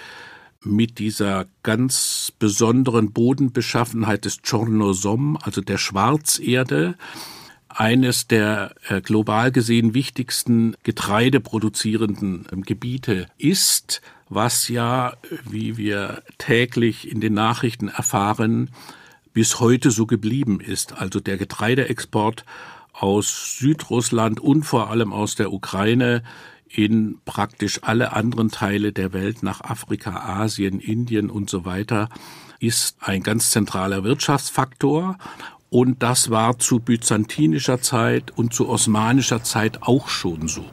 mit 0.62 1.00
dieser 1.00 1.46
ganz 1.64 2.34
besonderen 2.38 3.12
Bodenbeschaffenheit 3.12 4.26
des 4.26 4.42
Chornosom, 4.42 5.38
also 5.42 5.62
der 5.62 5.78
Schwarzerde, 5.78 6.96
eines 7.70 8.28
der 8.28 8.74
äh, 8.90 9.02
global 9.02 9.52
gesehen 9.52 9.94
wichtigsten 9.94 10.76
getreideproduzierenden 10.84 12.48
ähm, 12.52 12.64
Gebiete 12.64 13.28
ist, 13.38 14.02
was 14.30 14.68
ja, 14.68 15.14
wie 15.48 15.78
wir 15.78 16.24
täglich 16.38 17.10
in 17.10 17.22
den 17.22 17.34
Nachrichten 17.34 17.88
erfahren, 17.88 18.72
bis 19.38 19.60
heute 19.60 19.92
so 19.92 20.08
geblieben 20.08 20.60
ist. 20.60 21.00
Also 21.00 21.20
der 21.20 21.38
Getreideexport 21.38 22.44
aus 22.92 23.60
Südrussland 23.60 24.40
und 24.40 24.64
vor 24.64 24.90
allem 24.90 25.14
aus 25.14 25.36
der 25.36 25.54
Ukraine 25.54 26.24
in 26.68 27.20
praktisch 27.24 27.84
alle 27.84 28.14
anderen 28.14 28.50
Teile 28.50 28.94
der 28.94 29.14
Welt 29.14 29.44
nach 29.44 29.62
Afrika, 29.62 30.42
Asien, 30.42 30.80
Indien 30.80 31.30
und 31.30 31.52
so 31.52 31.66
weiter 31.66 32.10
ist 32.60 32.98
ein 33.00 33.22
ganz 33.22 33.52
zentraler 33.52 34.04
Wirtschaftsfaktor 34.04 35.20
und 35.70 36.02
das 36.02 36.32
war 36.32 36.58
zu 36.58 36.80
byzantinischer 36.80 37.80
Zeit 37.80 38.36
und 38.36 38.56
zu 38.56 38.68
osmanischer 38.68 39.44
Zeit 39.44 39.84
auch 39.84 40.08
schon 40.08 40.48
so. 40.48 40.66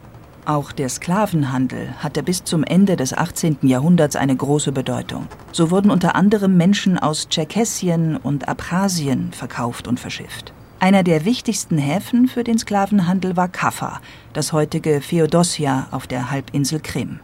Auch 0.46 0.72
der 0.72 0.90
Sklavenhandel 0.90 1.94
hatte 2.00 2.22
bis 2.22 2.44
zum 2.44 2.64
Ende 2.64 2.96
des 2.96 3.14
18. 3.14 3.58
Jahrhunderts 3.62 4.14
eine 4.14 4.36
große 4.36 4.72
Bedeutung. 4.72 5.26
So 5.52 5.70
wurden 5.70 5.90
unter 5.90 6.16
anderem 6.16 6.58
Menschen 6.58 6.98
aus 6.98 7.30
Tscherkessien 7.30 8.18
und 8.18 8.46
Abchasien 8.46 9.32
verkauft 9.32 9.88
und 9.88 9.98
verschifft. 9.98 10.52
Einer 10.80 11.02
der 11.02 11.24
wichtigsten 11.24 11.78
Häfen 11.78 12.28
für 12.28 12.44
den 12.44 12.58
Sklavenhandel 12.58 13.38
war 13.38 13.48
Kaffa, 13.48 14.02
das 14.34 14.52
heutige 14.52 15.00
Feodossia 15.00 15.86
auf 15.90 16.06
der 16.06 16.30
Halbinsel 16.30 16.80
Krim. 16.80 17.20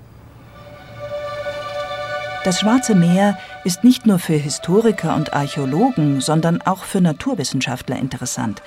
Das 2.45 2.59
Schwarze 2.59 2.95
Meer 2.95 3.37
ist 3.65 3.85
nicht 3.85 4.07
nur 4.07 4.19
für 4.19 4.33
Historiker 4.33 5.15
und 5.15 5.35
Archäologen, 5.35 6.23
sondern 6.23 6.62
auch 6.62 6.85
für 6.85 7.03
Naturwissenschaftler 7.03 7.99
interessant, 7.99 8.62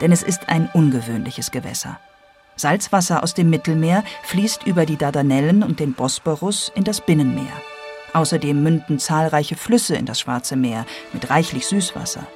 denn 0.00 0.12
es 0.12 0.22
ist 0.22 0.48
ein 0.48 0.70
ungewöhnliches 0.72 1.50
Gewässer. 1.50 1.98
Salzwasser 2.56 3.22
aus 3.22 3.34
dem 3.34 3.50
Mittelmeer 3.50 4.02
fließt 4.24 4.66
über 4.66 4.86
die 4.86 4.96
Dardanellen 4.96 5.62
und 5.62 5.78
den 5.78 5.92
Bosporus 5.92 6.72
in 6.74 6.84
das 6.84 7.00
Binnenmeer. 7.00 7.52
Außerdem 8.12 8.62
münden 8.62 8.98
zahlreiche 8.98 9.56
Flüsse 9.56 9.94
in 9.94 10.06
das 10.06 10.20
Schwarze 10.20 10.56
Meer 10.56 10.86
mit 11.12 11.28
reichlich 11.28 11.66
Süßwasser. 11.66 12.26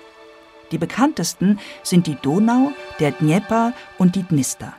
Die 0.73 0.79
bekanntesten 0.79 1.59
sind 1.83 2.07
die 2.07 2.17
Donau, 2.17 2.73
der 3.01 3.13
Dnieper 3.13 3.73
und 3.99 4.15
die 4.15 4.23
Dnister. 4.23 4.75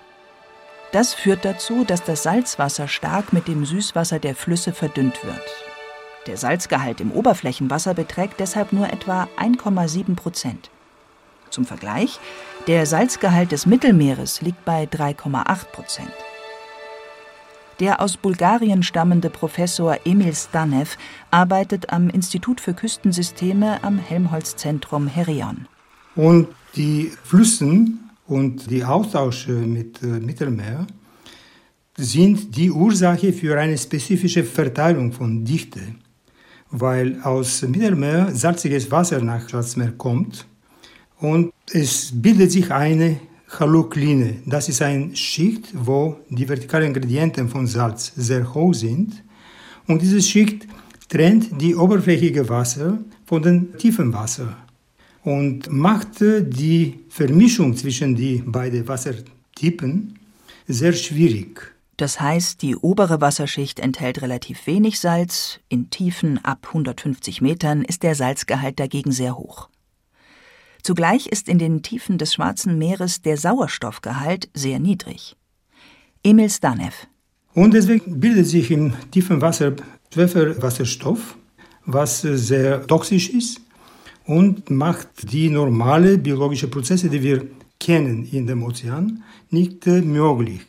Das 0.92 1.14
führt 1.14 1.46
dazu, 1.46 1.86
dass 1.86 2.04
das 2.04 2.24
Salzwasser 2.24 2.88
stark 2.88 3.34
mit 3.34 3.48
dem 3.48 3.66
Süßwasser 3.66 4.20
der 4.20 4.36
Flüsse 4.36 4.74
verdünnt 4.74 5.24
wird. 5.24 5.42
Der 6.28 6.38
Salzgehalt 6.38 7.02
im 7.02 7.12
Oberflächenwasser 7.12 7.94
beträgt 7.94 8.40
deshalb 8.40 8.74
nur 8.74 8.92
etwa 8.92 9.28
1,7 9.40 10.16
Prozent. 10.16 10.70
Zum 11.52 11.66
Vergleich, 11.66 12.20
der 12.68 12.86
Salzgehalt 12.86 13.52
des 13.52 13.66
Mittelmeeres 13.66 14.42
liegt 14.42 14.66
bei 14.66 14.86
3,8 14.86 15.66
Prozent. 15.72 16.12
Der 17.80 18.02
aus 18.02 18.18
Bulgarien 18.18 18.84
stammende 18.84 19.30
Professor 19.30 19.98
Emil 20.06 20.34
Stanev 20.34 20.98
arbeitet 21.30 21.92
am 21.92 22.10
Institut 22.10 22.62
für 22.62 22.74
Küstensysteme 22.74 23.84
am 23.84 23.98
Helmholtz-Zentrum 23.98 25.08
Herion. 25.08 25.68
Und 26.16 26.48
die 26.76 27.12
Flüssen 27.24 28.12
und 28.28 28.70
die 28.70 28.84
Austausche 28.84 29.52
mit 29.52 30.02
äh, 30.04 30.06
Mittelmeer 30.06 30.88
sind 31.98 32.56
die 32.56 32.72
Ursache 32.72 33.34
für 33.34 33.60
eine 33.60 33.78
spezifische 33.78 34.44
Verteilung 34.44 35.12
von 35.12 35.44
Dichte 35.44 35.82
weil 36.72 37.22
aus 37.22 37.62
Mittelmeer 37.64 38.34
salziges 38.34 38.90
Wasser 38.90 39.22
nach 39.22 39.48
Schwarzmeer 39.50 39.92
kommt 39.92 40.48
und 41.22 41.54
es 41.72 42.12
bildet 42.14 42.52
sich 42.52 42.72
eine 42.72 43.20
Halokline. 43.58 44.38
Das 44.46 44.68
ist 44.68 44.82
eine 44.82 45.16
Schicht, 45.16 45.70
wo 45.74 46.18
die 46.30 46.50
vertikalen 46.50 46.94
Gradienten 46.94 47.48
von 47.48 47.68
Salz 47.68 48.12
sehr 48.16 48.54
hoch 48.54 48.74
sind 48.74 49.24
und 49.88 50.02
diese 50.02 50.22
Schicht 50.22 50.68
trennt 51.08 51.62
die 51.62 51.76
oberflächige 51.76 52.50
Wasser 52.50 53.00
von 53.26 53.42
dem 53.42 53.78
tiefen 53.78 54.14
Wasser 54.14 54.58
und 55.24 55.72
macht 55.72 56.20
die 56.22 57.00
Vermischung 57.10 57.76
zwischen 57.76 58.16
die 58.16 58.44
beiden 58.46 58.88
Wassertypen 58.88 60.18
sehr 60.68 60.94
schwierig. 60.94 61.76
Das 61.98 62.20
heißt, 62.20 62.64
die 62.64 62.76
obere 62.76 63.22
Wasserschicht 63.22 63.80
enthält 63.80 64.24
relativ 64.24 64.66
wenig 64.66 65.00
Salz, 65.00 65.60
in 65.70 65.92
Tiefen 65.92 66.44
ab 66.44 66.68
150 66.68 67.42
Metern 67.42 67.84
ist 67.84 68.02
der 68.02 68.16
Salzgehalt 68.16 68.80
dagegen 68.80 69.12
sehr 69.12 69.38
hoch. 69.38 69.70
Zugleich 70.84 71.28
ist 71.28 71.48
in 71.48 71.60
den 71.60 71.84
Tiefen 71.84 72.18
des 72.18 72.34
Schwarzen 72.34 72.78
Meeres 72.78 73.22
der 73.22 73.38
Sauerstoffgehalt 73.38 74.50
sehr 74.54 74.80
niedrig. 74.80 75.36
Emil 76.24 76.50
Stanev. 76.50 77.08
Und 77.54 77.74
deswegen 77.74 78.20
bildet 78.20 78.48
sich 78.48 78.72
im 78.72 78.94
tiefen 79.12 79.42
Wasser 79.42 79.74
Schwefelwasserstoff, 80.14 81.38
was 81.86 82.22
sehr 82.22 82.86
toxisch 82.86 83.30
ist 83.30 83.62
und 84.26 84.70
macht 84.70 85.32
die 85.32 85.50
normale 85.50 86.18
biologische 86.18 86.68
Prozesse, 86.68 87.10
die 87.10 87.24
wir 87.24 87.48
kennen 87.80 88.28
in 88.32 88.46
dem 88.46 88.64
Ozean, 88.64 89.24
nicht 89.50 89.86
möglich. 89.86 90.62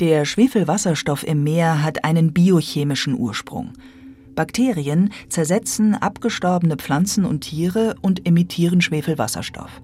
Der 0.00 0.24
Schwefelwasserstoff 0.24 1.26
im 1.26 1.42
Meer 1.42 1.82
hat 1.82 2.04
einen 2.04 2.32
biochemischen 2.32 3.14
Ursprung. 3.14 3.72
Bakterien 4.38 5.12
zersetzen 5.28 5.96
abgestorbene 5.96 6.76
Pflanzen 6.76 7.24
und 7.24 7.40
Tiere 7.40 7.96
und 8.02 8.24
emittieren 8.24 8.80
Schwefelwasserstoff. 8.80 9.82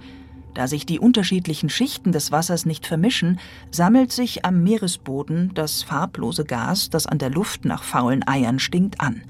Da 0.55 0.69
sich 0.69 0.87
die 0.87 1.01
unterschiedlichen 1.01 1.69
Schichten 1.69 2.13
des 2.13 2.31
Wassers 2.31 2.65
nicht 2.65 2.87
vermischen, 2.87 3.41
sammelt 3.73 4.13
sich 4.13 4.45
am 4.45 4.63
Meeresboden 4.63 5.51
das 5.55 5.83
farblose 5.83 6.45
Gas, 6.45 6.89
das 6.89 7.09
an 7.09 7.19
der 7.19 7.31
Luft 7.31 7.65
nach 7.65 7.83
faulen 7.83 8.25
Eiern 8.29 8.61
stinkt, 8.61 9.01
an. 9.01 9.23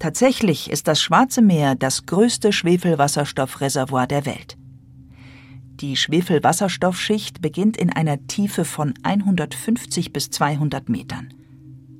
Tatsächlich 0.00 0.72
ist 0.72 0.88
das 0.88 1.00
Schwarze 1.00 1.40
Meer 1.40 1.76
das 1.76 2.04
größte 2.06 2.52
Schwefelwasserstoffreservoir 2.52 4.08
der 4.08 4.26
Welt. 4.26 4.58
Die 5.80 5.94
Schwefelwasserstoffschicht 5.94 7.40
beginnt 7.40 7.76
in 7.76 7.92
einer 7.92 8.26
Tiefe 8.26 8.64
von 8.64 8.92
150 9.04 10.12
bis 10.12 10.30
200 10.30 10.88
Metern. 10.88 11.32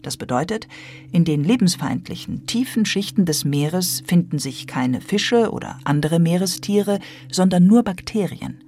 Das 0.03 0.17
bedeutet, 0.17 0.67
in 1.13 1.25
den 1.25 1.45
lebensfeindlichen, 1.45 2.47
tiefen 2.47 2.87
Schichten 2.87 3.27
des 3.27 3.45
Meeres 3.45 4.03
finden 4.07 4.39
sich 4.39 4.67
keine 4.67 5.01
Fische 5.01 5.51
oder 5.51 5.79
andere 5.85 6.19
Meerestiere, 6.19 7.01
sondern 7.31 7.67
nur 7.67 7.83
Bakterien. 7.83 8.65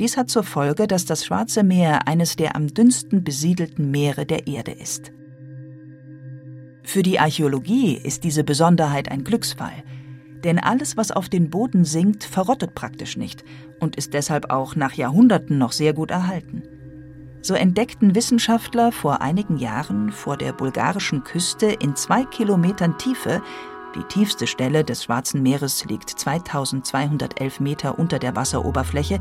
Dies 0.00 0.16
hat 0.16 0.30
zur 0.30 0.42
Folge, 0.42 0.86
dass 0.86 1.04
das 1.04 1.24
Schwarze 1.24 1.62
Meer 1.62 2.08
eines 2.08 2.34
der 2.34 2.56
am 2.56 2.68
dünnsten 2.68 3.22
besiedelten 3.22 3.90
Meere 3.90 4.26
der 4.26 4.46
Erde 4.46 4.72
ist. 4.72 5.12
Für 6.82 7.02
die 7.02 7.20
Archäologie 7.20 7.96
ist 7.96 8.24
diese 8.24 8.42
Besonderheit 8.42 9.10
ein 9.10 9.22
Glücksfall, 9.22 9.84
denn 10.42 10.58
alles, 10.58 10.96
was 10.96 11.12
auf 11.12 11.28
den 11.28 11.50
Boden 11.50 11.84
sinkt, 11.84 12.24
verrottet 12.24 12.74
praktisch 12.74 13.16
nicht 13.16 13.44
und 13.78 13.96
ist 13.96 14.14
deshalb 14.14 14.50
auch 14.50 14.74
nach 14.74 14.94
Jahrhunderten 14.94 15.58
noch 15.58 15.72
sehr 15.72 15.92
gut 15.92 16.10
erhalten. 16.10 16.62
So 17.42 17.54
entdeckten 17.54 18.14
Wissenschaftler 18.14 18.92
vor 18.92 19.22
einigen 19.22 19.56
Jahren 19.56 20.12
vor 20.12 20.36
der 20.36 20.52
bulgarischen 20.52 21.24
Küste 21.24 21.66
in 21.66 21.96
zwei 21.96 22.24
Kilometern 22.24 22.98
Tiefe, 22.98 23.40
die 23.94 24.04
tiefste 24.04 24.46
Stelle 24.46 24.84
des 24.84 25.04
Schwarzen 25.04 25.42
Meeres 25.42 25.84
liegt 25.86 26.10
2211 26.10 27.60
Meter 27.60 27.98
unter 27.98 28.18
der 28.18 28.36
Wasseroberfläche, 28.36 29.18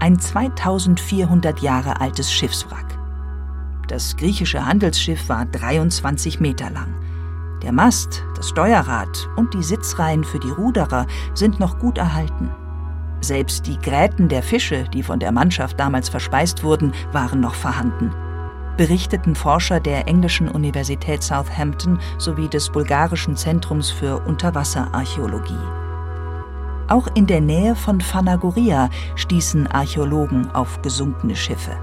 ein 0.00 0.18
2400 0.18 1.60
Jahre 1.60 2.00
altes 2.00 2.32
Schiffswrack. 2.32 2.98
Das 3.88 4.16
griechische 4.16 4.64
Handelsschiff 4.64 5.28
war 5.28 5.44
23 5.44 6.40
Meter 6.40 6.70
lang. 6.70 6.94
Der 7.62 7.72
Mast, 7.72 8.24
das 8.36 8.48
Steuerrad 8.48 9.28
und 9.36 9.52
die 9.52 9.62
Sitzreihen 9.62 10.24
für 10.24 10.40
die 10.40 10.50
Ruderer 10.50 11.06
sind 11.34 11.60
noch 11.60 11.78
gut 11.78 11.98
erhalten. 11.98 12.50
Selbst 13.20 13.66
die 13.66 13.78
Gräten 13.78 14.28
der 14.28 14.42
Fische, 14.42 14.84
die 14.94 15.02
von 15.02 15.20
der 15.20 15.32
Mannschaft 15.32 15.78
damals 15.78 16.08
verspeist 16.08 16.64
wurden, 16.64 16.92
waren 17.12 17.40
noch 17.40 17.54
vorhanden. 17.54 18.14
Berichteten 18.76 19.34
Forscher 19.34 19.78
der 19.78 20.08
englischen 20.08 20.48
Universität 20.48 21.22
Southampton 21.22 22.00
sowie 22.18 22.48
des 22.48 22.70
bulgarischen 22.70 23.36
Zentrums 23.36 23.90
für 23.90 24.20
Unterwasserarchäologie. 24.26 25.58
Auch 26.88 27.06
in 27.14 27.26
der 27.26 27.40
Nähe 27.42 27.76
von 27.76 28.00
Phanagoria 28.00 28.88
stießen 29.16 29.66
Archäologen 29.66 30.50
auf 30.52 30.80
gesunkene 30.82 31.36
Schiffe. 31.36 31.76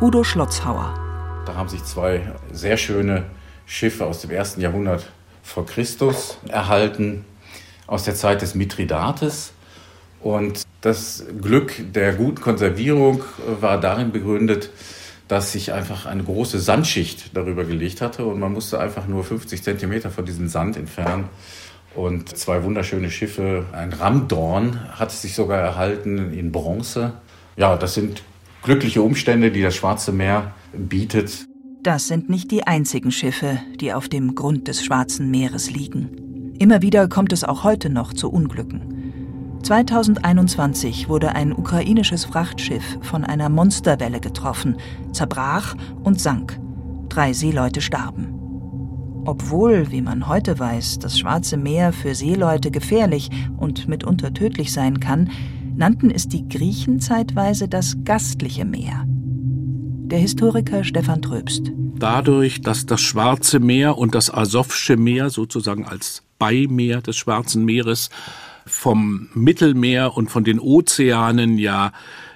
Udo 0.00 0.22
Schlotzhauer. 0.22 0.94
Da 1.44 1.54
haben 1.54 1.68
sich 1.68 1.82
zwei 1.84 2.32
sehr 2.52 2.76
schöne 2.76 3.24
Schiffe 3.66 4.06
aus 4.06 4.20
dem 4.20 4.30
ersten 4.30 4.60
Jahrhundert 4.60 5.10
vor 5.42 5.66
Christus 5.66 6.38
erhalten, 6.48 7.24
aus 7.86 8.04
der 8.04 8.14
Zeit 8.14 8.42
des 8.42 8.54
Mithridates. 8.54 9.52
Und 10.26 10.66
das 10.80 11.24
Glück 11.40 11.72
der 11.94 12.12
guten 12.12 12.40
Konservierung 12.40 13.22
war 13.60 13.78
darin 13.78 14.10
begründet, 14.10 14.70
dass 15.28 15.52
sich 15.52 15.72
einfach 15.72 16.04
eine 16.04 16.24
große 16.24 16.58
Sandschicht 16.58 17.30
darüber 17.36 17.62
gelegt 17.62 18.00
hatte 18.00 18.24
und 18.26 18.40
man 18.40 18.52
musste 18.52 18.80
einfach 18.80 19.06
nur 19.06 19.22
50 19.22 19.62
Zentimeter 19.62 20.10
von 20.10 20.24
diesem 20.24 20.48
Sand 20.48 20.76
entfernen. 20.76 21.28
Und 21.94 22.36
zwei 22.36 22.64
wunderschöne 22.64 23.08
Schiffe, 23.08 23.66
ein 23.70 23.92
Ramdorn 23.92 24.98
hat 24.98 25.12
sich 25.12 25.36
sogar 25.36 25.60
erhalten 25.60 26.34
in 26.34 26.50
Bronze. 26.50 27.12
Ja, 27.56 27.76
das 27.76 27.94
sind 27.94 28.24
glückliche 28.64 29.02
Umstände, 29.02 29.52
die 29.52 29.62
das 29.62 29.76
Schwarze 29.76 30.10
Meer 30.10 30.54
bietet. 30.72 31.46
Das 31.84 32.08
sind 32.08 32.28
nicht 32.28 32.50
die 32.50 32.66
einzigen 32.66 33.12
Schiffe, 33.12 33.60
die 33.76 33.92
auf 33.92 34.08
dem 34.08 34.34
Grund 34.34 34.66
des 34.66 34.84
Schwarzen 34.84 35.30
Meeres 35.30 35.70
liegen. 35.70 36.54
Immer 36.58 36.82
wieder 36.82 37.06
kommt 37.06 37.32
es 37.32 37.44
auch 37.44 37.62
heute 37.62 37.90
noch 37.90 38.12
zu 38.12 38.28
Unglücken. 38.28 38.95
2021 39.66 41.08
wurde 41.08 41.34
ein 41.34 41.52
ukrainisches 41.52 42.24
Frachtschiff 42.24 42.84
von 43.02 43.24
einer 43.24 43.48
Monsterwelle 43.48 44.20
getroffen, 44.20 44.76
zerbrach 45.10 45.74
und 46.04 46.20
sank. 46.20 46.56
Drei 47.08 47.32
Seeleute 47.32 47.80
starben. 47.80 48.28
Obwohl, 49.24 49.90
wie 49.90 50.02
man 50.02 50.28
heute 50.28 50.60
weiß, 50.60 51.00
das 51.00 51.18
Schwarze 51.18 51.56
Meer 51.56 51.92
für 51.92 52.14
Seeleute 52.14 52.70
gefährlich 52.70 53.28
und 53.56 53.88
mitunter 53.88 54.32
tödlich 54.32 54.72
sein 54.72 55.00
kann, 55.00 55.32
nannten 55.74 56.12
es 56.12 56.28
die 56.28 56.48
Griechen 56.48 57.00
zeitweise 57.00 57.66
das 57.66 57.96
gastliche 58.04 58.64
Meer. 58.64 59.02
Der 59.08 60.20
Historiker 60.20 60.84
Stefan 60.84 61.22
Tröbst. 61.22 61.72
Dadurch, 61.98 62.60
dass 62.60 62.86
das 62.86 63.00
Schwarze 63.00 63.58
Meer 63.58 63.98
und 63.98 64.14
das 64.14 64.32
Asowsche 64.32 64.96
Meer 64.96 65.28
sozusagen 65.28 65.84
als 65.84 66.22
Beimeer 66.38 67.02
des 67.02 67.16
Schwarzen 67.16 67.64
Meeres 67.64 68.10
vom 68.66 69.28
Mittelmeer 69.32 70.16
und 70.16 70.30
von 70.30 70.44
den 70.44 70.58
Ozeanen 70.58 71.56
ja 71.56 71.92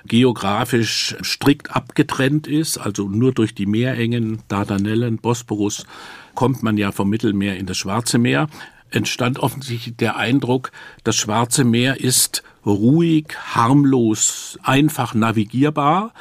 geografisch 0.07 1.17
strikt 1.23 1.75
abgetrennt 1.75 2.47
ist, 2.47 2.79
also 2.79 3.09
nur 3.09 3.33
durch 3.33 3.55
die 3.55 3.67
Meerengen, 3.67 4.39
Dardanellen, 4.49 5.19
Bosporus, 5.19 5.87
kommt 6.35 6.63
man 6.63 6.79
ja 6.79 6.93
vom 6.93 7.11
Mittelmeer 7.11 7.57
in 7.59 7.67
das 7.67 7.77
Schwarze 7.77 8.19
Meer, 8.19 8.49
entstand 8.91 9.39
offensichtlich 9.41 9.97
der 9.97 10.17
Eindruck, 10.17 10.73
das 11.05 11.17
Schwarze 11.17 11.65
Meer 11.65 12.01
ist 12.01 12.43
ruhig, 12.65 13.27
harmlos, 13.55 14.59
einfach 14.63 15.15
navigierbar. 15.15 16.13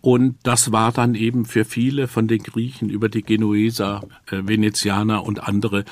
Und 0.00 0.36
das 0.44 0.72
war 0.72 0.92
dann 0.92 1.14
eben 1.14 1.44
für 1.44 1.64
viele 1.64 2.08
von 2.08 2.26
den 2.26 2.42
Griechen 2.42 2.88
über 2.88 3.08
die 3.10 3.22
Genueser, 3.22 4.02
äh, 4.30 4.40
Venezianer 4.44 5.24
und 5.24 5.46
andere 5.46 5.84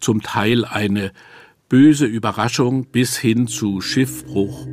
zum 0.00 0.22
Teil 0.22 0.64
eine 0.64 1.12
böse 1.74 2.06
Überraschung 2.06 2.84
bis 2.84 3.16
hin 3.16 3.48
zu 3.48 3.80
Schiffbruch. 3.80 4.64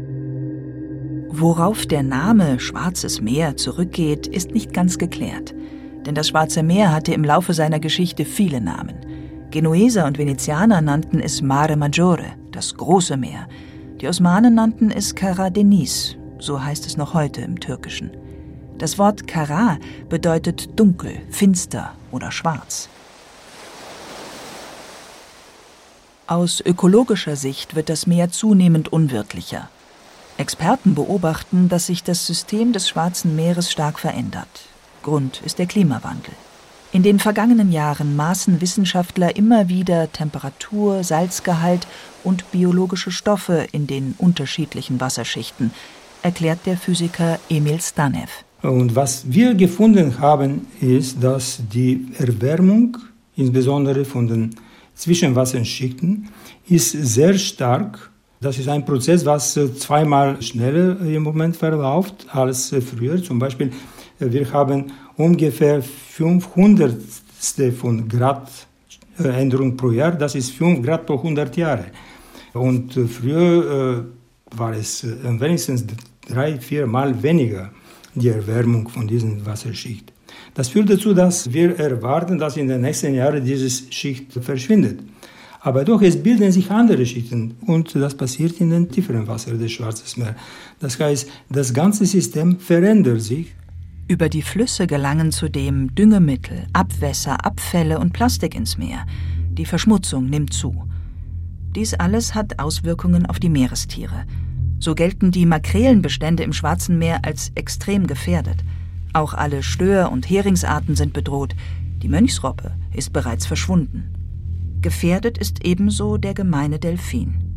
Worauf 1.30 1.88
der 1.88 2.04
Name 2.04 2.60
Schwarzes 2.60 3.22
Meer 3.22 3.58
zurückgeht, 3.58 4.28
ist 4.28 4.52
nicht 4.52 4.72
ganz 4.72 5.00
geklärt. 5.00 5.56
Denn 6.06 6.14
das 6.14 6.28
Schwarze 6.28 6.62
Meer 6.62 6.92
hatte 6.92 7.12
im 7.12 7.24
Laufe 7.24 7.56
seiner 7.56 7.80
Geschichte 7.80 8.24
viele 8.24 8.62
Namen. 8.62 8.94
Genueser 9.50 10.06
und 10.06 10.20
Venezianer 10.20 10.82
nannten 10.82 11.20
es 11.20 11.42
Mare 11.42 11.76
Maggiore, 11.76 12.34
das 12.52 12.76
große 12.76 13.18
Meer. 13.18 13.48
Die 14.00 14.08
Osmanen 14.08 14.54
nannten 14.54 14.92
es 14.92 15.16
Kara 15.16 15.50
Deniz, 15.50 16.18
so 16.38 16.64
heißt 16.64 16.86
es 16.86 16.98
noch 16.98 17.16
heute 17.16 17.42
im 17.42 17.60
Türkischen. 17.60 18.12
Das 18.78 19.00
Wort 19.00 19.26
Kara 19.26 19.80
bedeutet 20.08 20.80
dunkel, 20.80 21.14
finster 21.32 21.94
oder 22.12 22.32
schwarz. 22.32 22.91
Aus 26.32 26.62
ökologischer 26.66 27.36
Sicht 27.36 27.76
wird 27.76 27.90
das 27.90 28.08
Meer 28.08 28.32
zunehmend 28.32 28.94
unwirtlicher. 28.94 29.68
Experten 30.38 30.96
beobachten, 30.96 31.68
dass 31.68 31.88
sich 31.88 32.04
das 32.04 32.26
System 32.26 32.72
des 32.72 32.88
Schwarzen 32.88 33.36
Meeres 33.36 33.70
stark 33.70 34.00
verändert. 34.00 34.48
Grund 35.04 35.42
ist 35.44 35.60
der 35.60 35.66
Klimawandel. 35.66 36.34
In 36.94 37.04
den 37.04 37.20
vergangenen 37.20 37.74
Jahren 37.74 38.16
maßen 38.16 38.62
Wissenschaftler 38.62 39.36
immer 39.36 39.68
wieder 39.68 40.10
Temperatur, 40.14 41.04
Salzgehalt 41.04 41.86
und 42.24 42.50
biologische 42.54 43.12
Stoffe 43.12 43.68
in 43.74 43.86
den 43.86 44.16
unterschiedlichen 44.18 45.02
Wasserschichten, 45.02 45.72
erklärt 46.22 46.60
der 46.66 46.78
Physiker 46.78 47.40
Emil 47.50 47.82
Stanev. 47.82 48.46
Und 48.62 48.96
was 48.96 49.26
wir 49.26 49.54
gefunden 49.54 50.20
haben, 50.20 50.68
ist, 50.80 51.22
dass 51.22 51.60
die 51.74 52.08
Erwärmung, 52.18 53.00
insbesondere 53.36 54.06
von 54.06 54.30
den 54.30 54.56
Zwischenwasserschichten 54.96 56.30
ist 56.68 56.92
sehr 56.92 57.38
stark. 57.38 58.12
Das 58.40 58.58
ist 58.58 58.68
ein 58.68 58.86
Prozess, 58.86 59.26
was 59.26 59.56
äh, 59.58 59.74
zweimal 59.76 60.42
schneller 60.42 61.00
im 61.02 61.24
Moment 61.24 61.56
verläuft 61.56 62.26
als 62.32 62.72
äh, 62.72 62.82
früher. 62.82 63.22
Zum 63.22 63.38
Beispiel, 63.40 63.72
äh, 64.20 64.32
wir 64.32 64.52
haben 64.52 64.92
ungefähr 65.16 65.82
500 65.82 66.96
von 67.78 68.08
Grad 68.08 68.50
Änderung 69.18 69.76
pro 69.76 69.92
Jahr. 69.92 70.12
Das 70.12 70.36
ist 70.36 70.52
5 70.52 70.86
Grad 70.86 71.06
pro 71.06 71.18
100 71.18 71.56
Jahre. 71.58 71.86
Und 72.54 72.94
früher 72.94 74.06
war 74.56 74.74
es 74.74 75.06
wenigstens 75.06 75.86
drei, 76.28 76.60
vier 76.60 76.86
Mal 76.86 77.22
weniger 77.24 77.72
die 78.14 78.30
Erwärmung 78.30 78.88
von 78.90 79.08
diesen 79.08 79.46
Wasserschicht. 79.46 80.12
Das 80.54 80.70
führt 80.70 80.90
dazu, 80.90 81.14
dass 81.14 81.52
wir 81.54 81.80
erwarten, 81.80 82.38
dass 82.38 82.58
in 82.58 82.68
den 82.68 82.82
nächsten 82.82 83.14
Jahren 83.14 83.44
diese 83.44 83.70
Schicht 83.70 84.34
verschwindet. 84.34 85.00
Aber 85.62 85.86
doch, 85.86 86.02
es 86.02 86.22
bilden 86.22 86.52
sich 86.52 86.72
andere 86.72 87.06
Schichten 87.06 87.56
und 87.68 87.94
das 87.96 88.16
passiert 88.16 88.60
in 88.60 88.72
den 88.72 88.90
tieferen 88.90 89.28
Wasser 89.28 89.54
des 89.54 89.72
Schwarzen 89.72 90.22
Meeres. 90.22 90.36
Das 90.80 91.00
heißt, 91.00 91.30
das 91.50 91.74
ganze 91.74 92.06
System 92.06 92.60
verändert 92.60 93.22
sich. 93.22 93.54
Über 94.08 94.28
die 94.28 94.42
Flüsse 94.42 94.88
gelangen 94.88 95.32
zudem 95.32 95.94
Düngemittel, 95.94 96.66
Abwässer, 96.74 97.46
Abfälle 97.46 98.00
und 98.00 98.12
Plastik 98.12 98.56
ins 98.56 98.78
Meer. 98.78 99.06
Die 99.52 99.66
Verschmutzung 99.66 100.30
nimmt 100.30 100.52
zu. 100.52 100.84
Dies 101.76 101.94
alles 101.94 102.34
hat 102.34 102.60
Auswirkungen 102.60 103.28
auf 103.28 103.40
die 103.40 103.50
Meerestiere. 103.50 104.26
So 104.80 104.96
gelten 104.96 105.30
die 105.30 105.46
Makrelenbestände 105.46 106.42
im 106.44 106.54
Schwarzen 106.54 106.98
Meer 106.98 107.24
als 107.24 107.52
extrem 107.54 108.08
gefährdet. 108.08 108.58
Auch 109.14 109.34
alle 109.34 109.64
Stör- 109.64 110.12
und 110.12 110.30
Heringsarten 110.30 110.96
sind 110.96 111.14
bedroht. 111.14 111.56
Die 112.02 112.08
Mönchsrobbe 112.08 112.72
ist 112.94 113.14
bereits 113.14 113.46
verschwunden. 113.46 114.14
Gefährdet 114.82 115.38
ist 115.38 115.66
ebenso 115.66 116.18
der 116.18 116.34
gemeine 116.34 116.80
Delfin. 116.80 117.52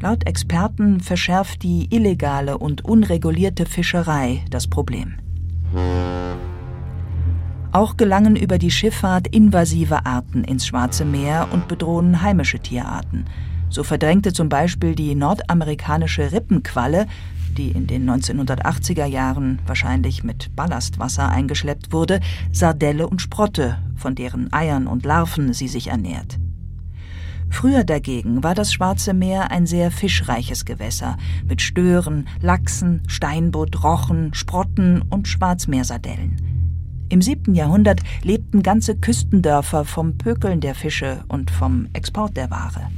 Laut 0.00 0.26
Experten 0.26 1.00
verschärft 1.00 1.62
die 1.62 1.94
illegale 1.94 2.58
und 2.58 2.84
unregulierte 2.84 3.66
Fischerei 3.66 4.44
das 4.50 4.66
Problem. 4.66 5.14
Auch 7.72 7.96
gelangen 7.96 8.36
über 8.36 8.58
die 8.58 8.70
Schifffahrt 8.70 9.26
invasive 9.26 10.06
Arten 10.06 10.44
ins 10.44 10.66
Schwarze 10.66 11.04
Meer 11.04 11.48
und 11.50 11.68
bedrohen 11.68 12.22
heimische 12.22 12.58
Tierarten. 12.58 13.26
So 13.68 13.82
verdrängte 13.82 14.32
zum 14.32 14.48
Beispiel 14.48 14.94
die 14.94 15.14
nordamerikanische 15.14 16.32
Rippenqualle, 16.32 17.06
die 17.56 17.70
in 17.70 17.86
den 17.86 18.08
1980er 18.08 19.06
Jahren 19.06 19.58
wahrscheinlich 19.66 20.22
mit 20.22 20.54
Ballastwasser 20.54 21.28
eingeschleppt 21.28 21.92
wurde, 21.92 22.20
Sardelle 22.52 23.08
und 23.08 23.20
Sprotte, 23.20 23.78
von 23.96 24.14
deren 24.14 24.52
Eiern 24.52 24.86
und 24.86 25.04
Larven 25.04 25.52
sie 25.52 25.68
sich 25.68 25.88
ernährt. 25.88 26.38
Früher 27.48 27.84
dagegen 27.84 28.42
war 28.42 28.54
das 28.54 28.72
Schwarze 28.72 29.14
Meer 29.14 29.50
ein 29.50 29.66
sehr 29.66 29.90
fischreiches 29.90 30.64
Gewässer 30.64 31.16
mit 31.48 31.62
Stören, 31.62 32.28
Lachsen, 32.40 33.02
Steinbutt, 33.06 33.82
Rochen, 33.82 34.34
Sprotten 34.34 35.02
und 35.10 35.28
Schwarzmeersardellen. 35.28 36.36
Im 37.08 37.22
siebten 37.22 37.54
Jahrhundert 37.54 38.00
lebten 38.22 38.62
ganze 38.62 38.96
Küstendörfer 38.96 39.84
vom 39.84 40.18
Pökeln 40.18 40.60
der 40.60 40.74
Fische 40.74 41.24
und 41.28 41.50
vom 41.50 41.86
Export 41.92 42.36
der 42.36 42.50
Ware. 42.50 42.90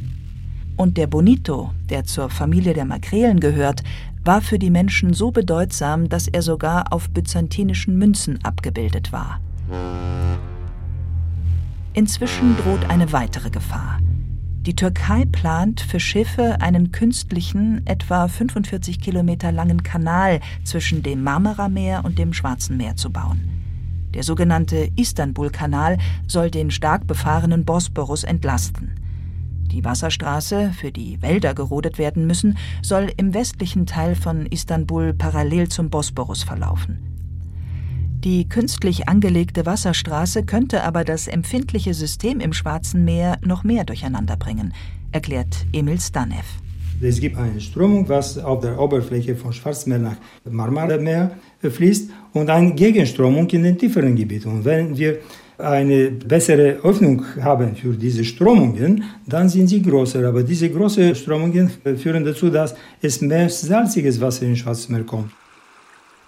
Und 0.79 0.97
der 0.97 1.09
Bonito, 1.09 1.73
der 1.91 2.05
zur 2.05 2.31
Familie 2.31 2.73
der 2.73 2.85
Makrelen 2.85 3.41
gehört, 3.41 3.83
war 4.25 4.41
für 4.41 4.61
die 4.61 4.71
Menschen 4.71 5.13
so 5.13 5.33
bedeutsam, 5.33 6.09
dass 6.09 6.29
er 6.29 6.41
sogar 6.41 6.93
auf 6.93 7.11
byzantinischen 7.11 7.99
Münzen 7.99 8.39
abgebildet 8.45 9.13
war. 9.13 9.41
Inzwischen 11.95 12.57
droht 12.59 12.89
eine 12.89 13.13
weitere 13.13 13.51
Gefahr. 13.51 13.99
Die 14.61 14.77
Türkei 14.77 15.25
plant 15.25 15.81
für 15.81 15.99
Schiffe 15.99 16.61
einen 16.61 16.93
künstlichen, 16.93 17.85
etwa 17.85 18.29
45 18.29 19.01
Kilometer 19.01 19.51
langen 19.51 19.83
Kanal 19.83 20.39
zwischen 20.63 21.03
dem 21.03 21.25
Marmarameer 21.25 22.05
und 22.05 22.21
dem 22.21 22.33
Schwarzen 22.33 22.77
Meer 22.77 22.95
zu 22.95 23.11
bauen. 23.11 23.41
Der 24.15 24.23
sogenannte 24.23 24.91
Istanbul-Kanal 24.95 25.99
soll 26.29 26.53
den 26.53 26.71
stark 26.71 27.09
befahrenen 27.09 27.65
Bosporus 27.65 28.23
entlasten. 28.23 28.93
Die 29.71 29.85
Wasserstraße, 29.85 30.73
für 30.73 30.91
die 30.91 31.21
Wälder 31.21 31.55
gerodet 31.55 31.99
werden 31.99 32.27
müssen, 32.27 32.57
soll 32.83 33.13
im 33.17 33.35
westlichen 33.35 33.87
Teil 33.87 34.15
von 34.15 34.47
Istanbul 34.47 35.13
parallel 35.13 35.69
zum 35.69 35.91
Bosporus 35.91 36.43
verlaufen. 36.43 36.99
Die 38.25 38.49
künstlich 38.49 39.09
angelegte 39.09 39.65
Wasserstraße 39.65 40.45
könnte 40.45 40.83
aber 40.83 41.05
das 41.05 41.29
empfindliche 41.29 41.95
System 41.95 42.41
im 42.41 42.53
Schwarzen 42.53 43.05
Meer 43.05 43.39
noch 43.45 43.63
mehr 43.63 43.85
durcheinanderbringen, 43.85 44.75
erklärt 45.13 45.67
Emil 45.73 46.01
Stanev. 46.01 46.45
Es 47.01 47.21
gibt 47.21 47.37
eine 47.37 47.61
Strömung, 47.61 48.09
was 48.09 48.39
auf 48.39 48.61
der 48.61 48.81
Oberfläche 48.81 49.37
von 49.37 49.53
Schwarzmeer 49.53 50.01
nach 50.01 50.17
Marmara-Meer 50.51 51.31
fließt 51.63 52.11
und 52.33 52.51
eine 52.51 52.75
Gegenströmung 52.75 53.49
in 53.51 53.63
den 53.63 53.79
tieferen 53.79 54.17
Gebieten. 54.17 54.49
Und 54.49 54.65
wenn 54.65 54.99
wir 54.99 55.19
eine 55.59 56.11
bessere 56.11 56.79
Öffnung 56.85 57.25
haben 57.43 57.75
für 57.75 57.93
diese 57.95 58.25
Strömungen, 58.25 59.05
dann 59.27 59.49
sind 59.49 59.67
sie 59.67 59.83
größer. 59.83 60.27
Aber 60.27 60.43
diese 60.43 60.71
großen 60.71 61.15
Strömungen 61.15 61.71
führen 61.97 62.25
dazu, 62.25 62.49
dass 62.49 62.75
es 63.03 63.21
mehr 63.21 63.51
salziges 63.51 64.21
Wasser 64.21 64.47
in 64.47 64.57
Schwarzmeer 64.57 65.03
kommt. 65.03 65.33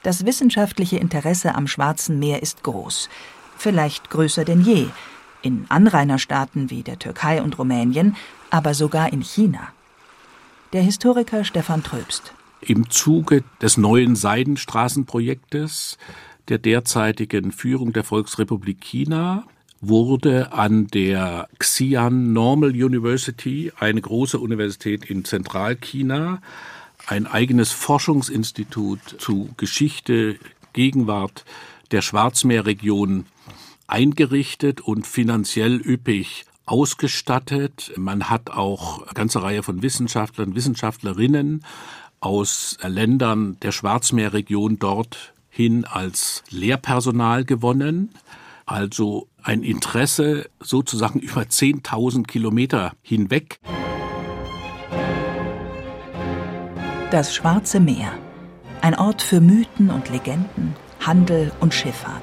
Das 0.02 0.24
wissenschaftliche 0.24 0.96
Interesse 0.96 1.54
am 1.54 1.66
Schwarzen 1.66 2.18
Meer 2.18 2.42
ist 2.42 2.62
groß, 2.62 3.08
vielleicht 3.56 4.10
größer 4.10 4.44
denn 4.44 4.62
je, 4.62 4.86
in 5.42 5.66
Anrainerstaaten 5.68 6.70
wie 6.70 6.82
der 6.82 6.98
Türkei 6.98 7.42
und 7.42 7.58
Rumänien, 7.58 8.16
aber 8.50 8.74
sogar 8.74 9.12
in 9.12 9.22
China. 9.22 9.68
Der 10.72 10.82
Historiker 10.82 11.44
Stefan 11.44 11.82
Tröbst. 11.82 12.32
Im 12.62 12.90
Zuge 12.90 13.42
des 13.60 13.76
neuen 13.76 14.16
Seidenstraßenprojektes 14.16 15.98
der 16.50 16.58
derzeitigen 16.58 17.52
Führung 17.52 17.92
der 17.92 18.04
Volksrepublik 18.04 18.80
China 18.80 19.44
wurde 19.80 20.52
an 20.52 20.88
der 20.88 21.48
Xi'an 21.58 22.32
Normal 22.32 22.70
University, 22.70 23.72
eine 23.78 24.00
große 24.00 24.38
Universität 24.38 25.08
in 25.08 25.24
Zentralchina, 25.24 26.42
ein 27.06 27.26
eigenes 27.26 27.72
Forschungsinstitut 27.72 29.00
zu 29.18 29.48
Geschichte, 29.56 30.36
Gegenwart 30.72 31.44
der 31.92 32.02
Schwarzmeerregion 32.02 33.26
eingerichtet 33.86 34.80
und 34.80 35.06
finanziell 35.06 35.80
üppig 35.80 36.44
ausgestattet. 36.66 37.92
Man 37.96 38.28
hat 38.28 38.50
auch 38.50 39.02
eine 39.02 39.14
ganze 39.14 39.42
Reihe 39.42 39.62
von 39.62 39.82
Wissenschaftlern, 39.82 40.54
Wissenschaftlerinnen 40.54 41.64
aus 42.20 42.76
Ländern 42.82 43.56
der 43.62 43.72
Schwarzmeerregion 43.72 44.78
dort 44.78 45.32
hin 45.50 45.84
als 45.84 46.42
Lehrpersonal 46.50 47.44
gewonnen. 47.44 48.14
Also 48.64 49.28
ein 49.42 49.62
Interesse 49.62 50.48
sozusagen 50.60 51.18
über 51.20 51.42
10.000 51.42 52.26
Kilometer 52.26 52.92
hinweg. 53.02 53.58
Das 57.10 57.34
Schwarze 57.34 57.80
Meer. 57.80 58.12
Ein 58.80 58.94
Ort 58.94 59.20
für 59.20 59.40
Mythen 59.40 59.90
und 59.90 60.08
Legenden, 60.08 60.74
Handel 61.00 61.52
und 61.60 61.74
Schifffahrt. 61.74 62.22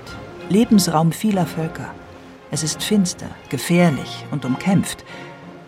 Lebensraum 0.49 1.11
vieler 1.11 1.45
Völker. 1.45 1.93
Es 2.49 2.63
ist 2.63 2.81
finster, 2.81 3.29
gefährlich 3.49 4.25
und 4.31 4.45
umkämpft 4.45 5.03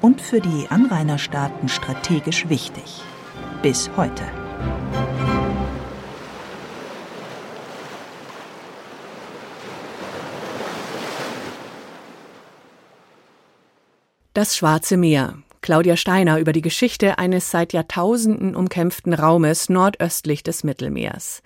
und 0.02 0.22
für 0.22 0.39
die 0.39 0.67
Anrainerstaaten 0.69 1.67
strategisch 1.67 2.48
wichtig. 2.48 3.02
Bis 3.62 3.91
heute. 3.98 4.24
Das 14.39 14.56
Schwarze 14.56 14.95
Meer. 14.95 15.38
Claudia 15.60 15.97
Steiner 15.97 16.39
über 16.39 16.54
die 16.54 16.62
Geschichte 16.62 17.17
eines 17.17 17.52
seit 17.52 17.73
Jahrtausenden 17.73 18.56
umkämpften 18.56 19.13
Raumes 19.13 19.67
nordöstlich 19.67 20.43
des 20.43 20.63
Mittelmeers. 20.63 21.43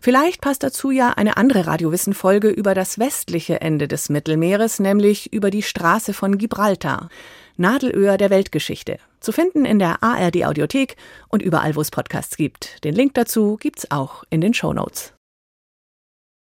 Vielleicht 0.00 0.40
passt 0.40 0.64
dazu 0.64 0.90
ja 0.90 1.10
eine 1.10 1.36
andere 1.36 1.68
Radiowissen-Folge 1.68 2.48
über 2.48 2.74
das 2.74 2.98
westliche 2.98 3.60
Ende 3.60 3.86
des 3.86 4.08
Mittelmeeres, 4.08 4.80
nämlich 4.80 5.32
über 5.32 5.52
die 5.52 5.62
Straße 5.62 6.14
von 6.14 6.36
Gibraltar. 6.36 7.10
Nadelöhr 7.58 8.18
der 8.18 8.30
Weltgeschichte. 8.30 8.98
Zu 9.20 9.30
finden 9.30 9.64
in 9.64 9.78
der 9.78 10.02
ARD 10.02 10.44
Audiothek 10.44 10.96
und 11.28 11.42
überall, 11.42 11.76
wo 11.76 11.80
es 11.80 11.92
Podcasts 11.92 12.36
gibt. 12.36 12.82
Den 12.82 12.96
Link 12.96 13.14
dazu 13.14 13.56
gibt's 13.56 13.88
auch 13.92 14.24
in 14.30 14.40
den 14.40 14.52
Show 14.52 14.72
Notes. 14.72 15.14